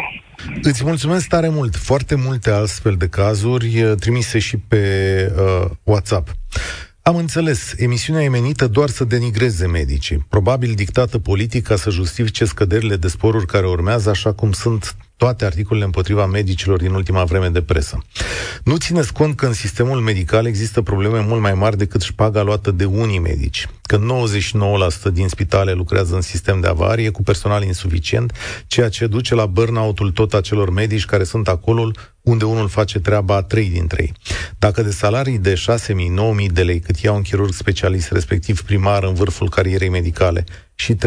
[0.63, 1.77] Îți mulțumesc tare mult.
[1.77, 4.83] Foarte multe astfel de cazuri eh, trimise și pe
[5.37, 6.29] uh, WhatsApp.
[7.07, 12.45] Am înțeles, emisiunea e menită doar să denigreze medicii, probabil dictată politic ca să justifice
[12.45, 17.49] scăderile de sporuri care urmează, așa cum sunt toate articolele împotriva medicilor din ultima vreme
[17.49, 18.05] de presă.
[18.63, 22.71] Nu țineți cont că în sistemul medical există probleme mult mai mari decât șpaga luată
[22.71, 24.01] de unii medici, că
[25.09, 28.33] 99% din spitale lucrează în sistem de avarie cu personal insuficient,
[28.67, 31.91] ceea ce duce la burnout-ul tot acelor medici care sunt acolo
[32.25, 34.13] unde unul face treaba a trei dintre ei.
[34.59, 39.15] Dacă de salarii de 6.000-9.000 de lei cât ia un chirurg specialist, respectiv primar în
[39.15, 40.45] vârful carierei medicale
[40.75, 40.99] și 300-500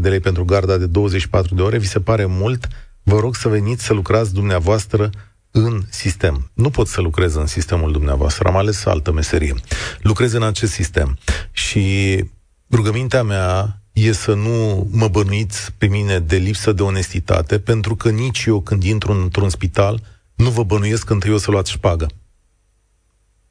[0.00, 2.68] de lei pentru garda de 24 de ore, vi se pare mult,
[3.02, 5.10] vă rog să veniți să lucrați dumneavoastră
[5.50, 6.50] în sistem.
[6.54, 9.54] Nu pot să lucrez în sistemul dumneavoastră, am ales altă meserie.
[10.00, 11.18] Lucrez în acest sistem
[11.50, 12.24] și
[12.70, 18.10] rugămintea mea e să nu mă bănuiți pe mine de lipsă de onestitate, pentru că
[18.10, 20.00] nici eu când intru într-un spital
[20.36, 22.06] nu vă bănuiesc întâi o să luați șpagă.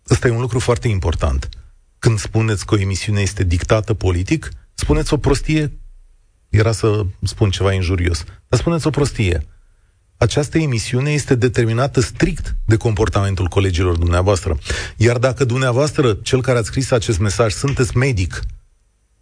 [0.09, 1.49] Ăsta e un lucru foarte important.
[1.99, 5.79] Când spuneți că o emisiune este dictată politic, spuneți o prostie,
[6.49, 9.47] era să spun ceva injurios, dar spuneți o prostie.
[10.17, 14.57] Această emisiune este determinată strict de comportamentul colegilor dumneavoastră.
[14.97, 18.39] Iar dacă dumneavoastră, cel care ați scris acest mesaj, sunteți medic,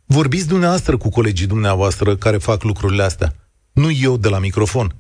[0.06, 3.36] vorbiți dumneavoastră cu colegii dumneavoastră care fac lucrurile astea.
[3.72, 4.96] Nu eu de la microfon.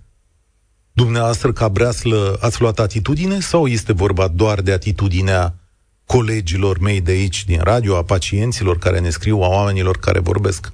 [0.96, 5.56] Dumneavoastră, ca breaslă, ați luat atitudine sau este vorba doar de atitudinea
[6.06, 10.70] colegilor mei de aici, din radio, a pacienților care ne scriu, a oamenilor care vorbesc?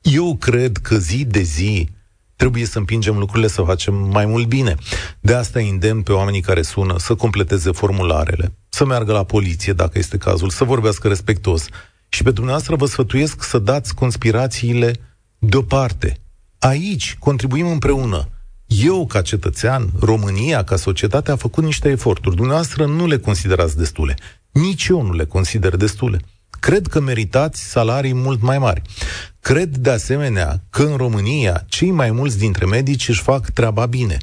[0.00, 1.88] Eu cred că zi de zi
[2.36, 4.74] trebuie să împingem lucrurile să facem mai mult bine.
[5.20, 9.98] De asta îndemn pe oamenii care sună să completeze formularele, să meargă la poliție dacă
[9.98, 11.66] este cazul, să vorbească respectuos.
[12.08, 14.92] Și pe dumneavoastră vă sfătuiesc să dați conspirațiile
[15.38, 16.18] deoparte.
[16.58, 18.28] Aici contribuim împreună
[18.80, 22.36] eu, ca cetățean, România, ca societate, a făcut niște eforturi.
[22.36, 24.16] Dumneavoastră nu le considerați destule.
[24.50, 26.20] Nici eu nu le consider destule.
[26.60, 28.82] Cred că meritați salarii mult mai mari.
[29.40, 34.18] Cred, de asemenea, că în România cei mai mulți dintre medici își fac treaba bine.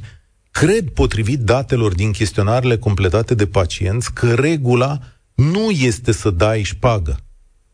[0.51, 4.99] Cred, potrivit datelor din chestionarele completate de pacienți, că regula
[5.33, 7.19] nu este să dai șpagă.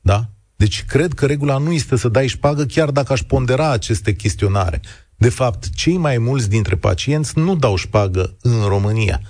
[0.02, 0.30] Da?
[0.56, 4.82] Deci cred că regula nu este să dai șpagă chiar dacă aș pondera aceste chestionare.
[5.18, 9.22] De fapt, cei mai mulți dintre pacienți nu dau șpagă în România.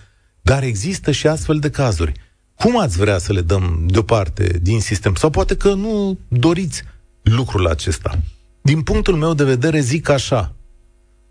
[0.42, 2.12] Dar există și astfel de cazuri.
[2.56, 5.16] Cum ați vrea să le dăm deoparte din sistem?
[5.16, 6.84] Sau poate că nu doriți
[7.22, 8.20] lucrul acesta.
[8.62, 10.56] Din punctul meu de vedere zic așa,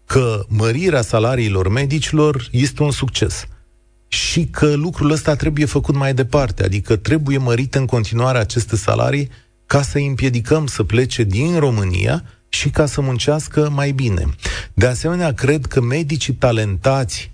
[0.06, 3.46] că mărirea salariilor medicilor este un succes
[4.08, 9.30] și că lucrul ăsta trebuie făcut mai departe, adică trebuie mărite în continuare aceste salarii
[9.66, 12.24] ca să împiedicăm să plece din România
[12.54, 14.26] și ca să muncească mai bine.
[14.74, 17.32] De asemenea, cred că medicii talentați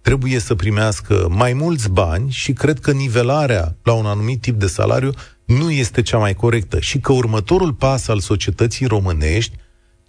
[0.00, 4.66] trebuie să primească mai mulți bani și cred că nivelarea la un anumit tip de
[4.66, 5.12] salariu
[5.44, 9.56] nu este cea mai corectă și că următorul pas al societății românești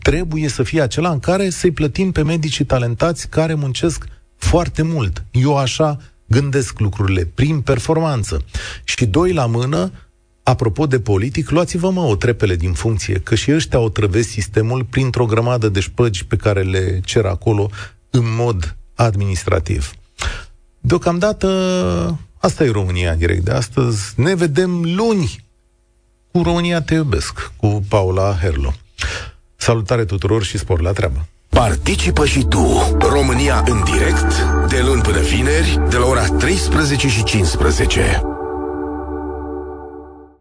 [0.02, 4.06] trebuie să fie acela în care să-i plătim pe medicii talentați care muncesc
[4.38, 5.24] foarte mult.
[5.32, 8.46] Eu așa gândesc lucrurile, prin performanță.
[8.84, 9.92] Și doi la mână,
[10.50, 14.84] Apropo de politic, luați-vă mă o trepele din funcție, că și ăștia o trăvesc sistemul
[14.84, 17.70] printr-o grămadă de șpăgi pe care le cer acolo
[18.10, 19.92] în mod administrativ.
[20.80, 21.48] Deocamdată,
[22.38, 24.14] asta e România direct de astăzi.
[24.16, 25.46] Ne vedem luni
[26.32, 28.74] cu România Te Iubesc, cu Paula Herlo.
[29.56, 31.28] Salutare tuturor și spor la treabă!
[31.50, 37.24] Participă și tu, România în direct, de luni până vineri, de la ora 13 și
[37.24, 38.22] 15.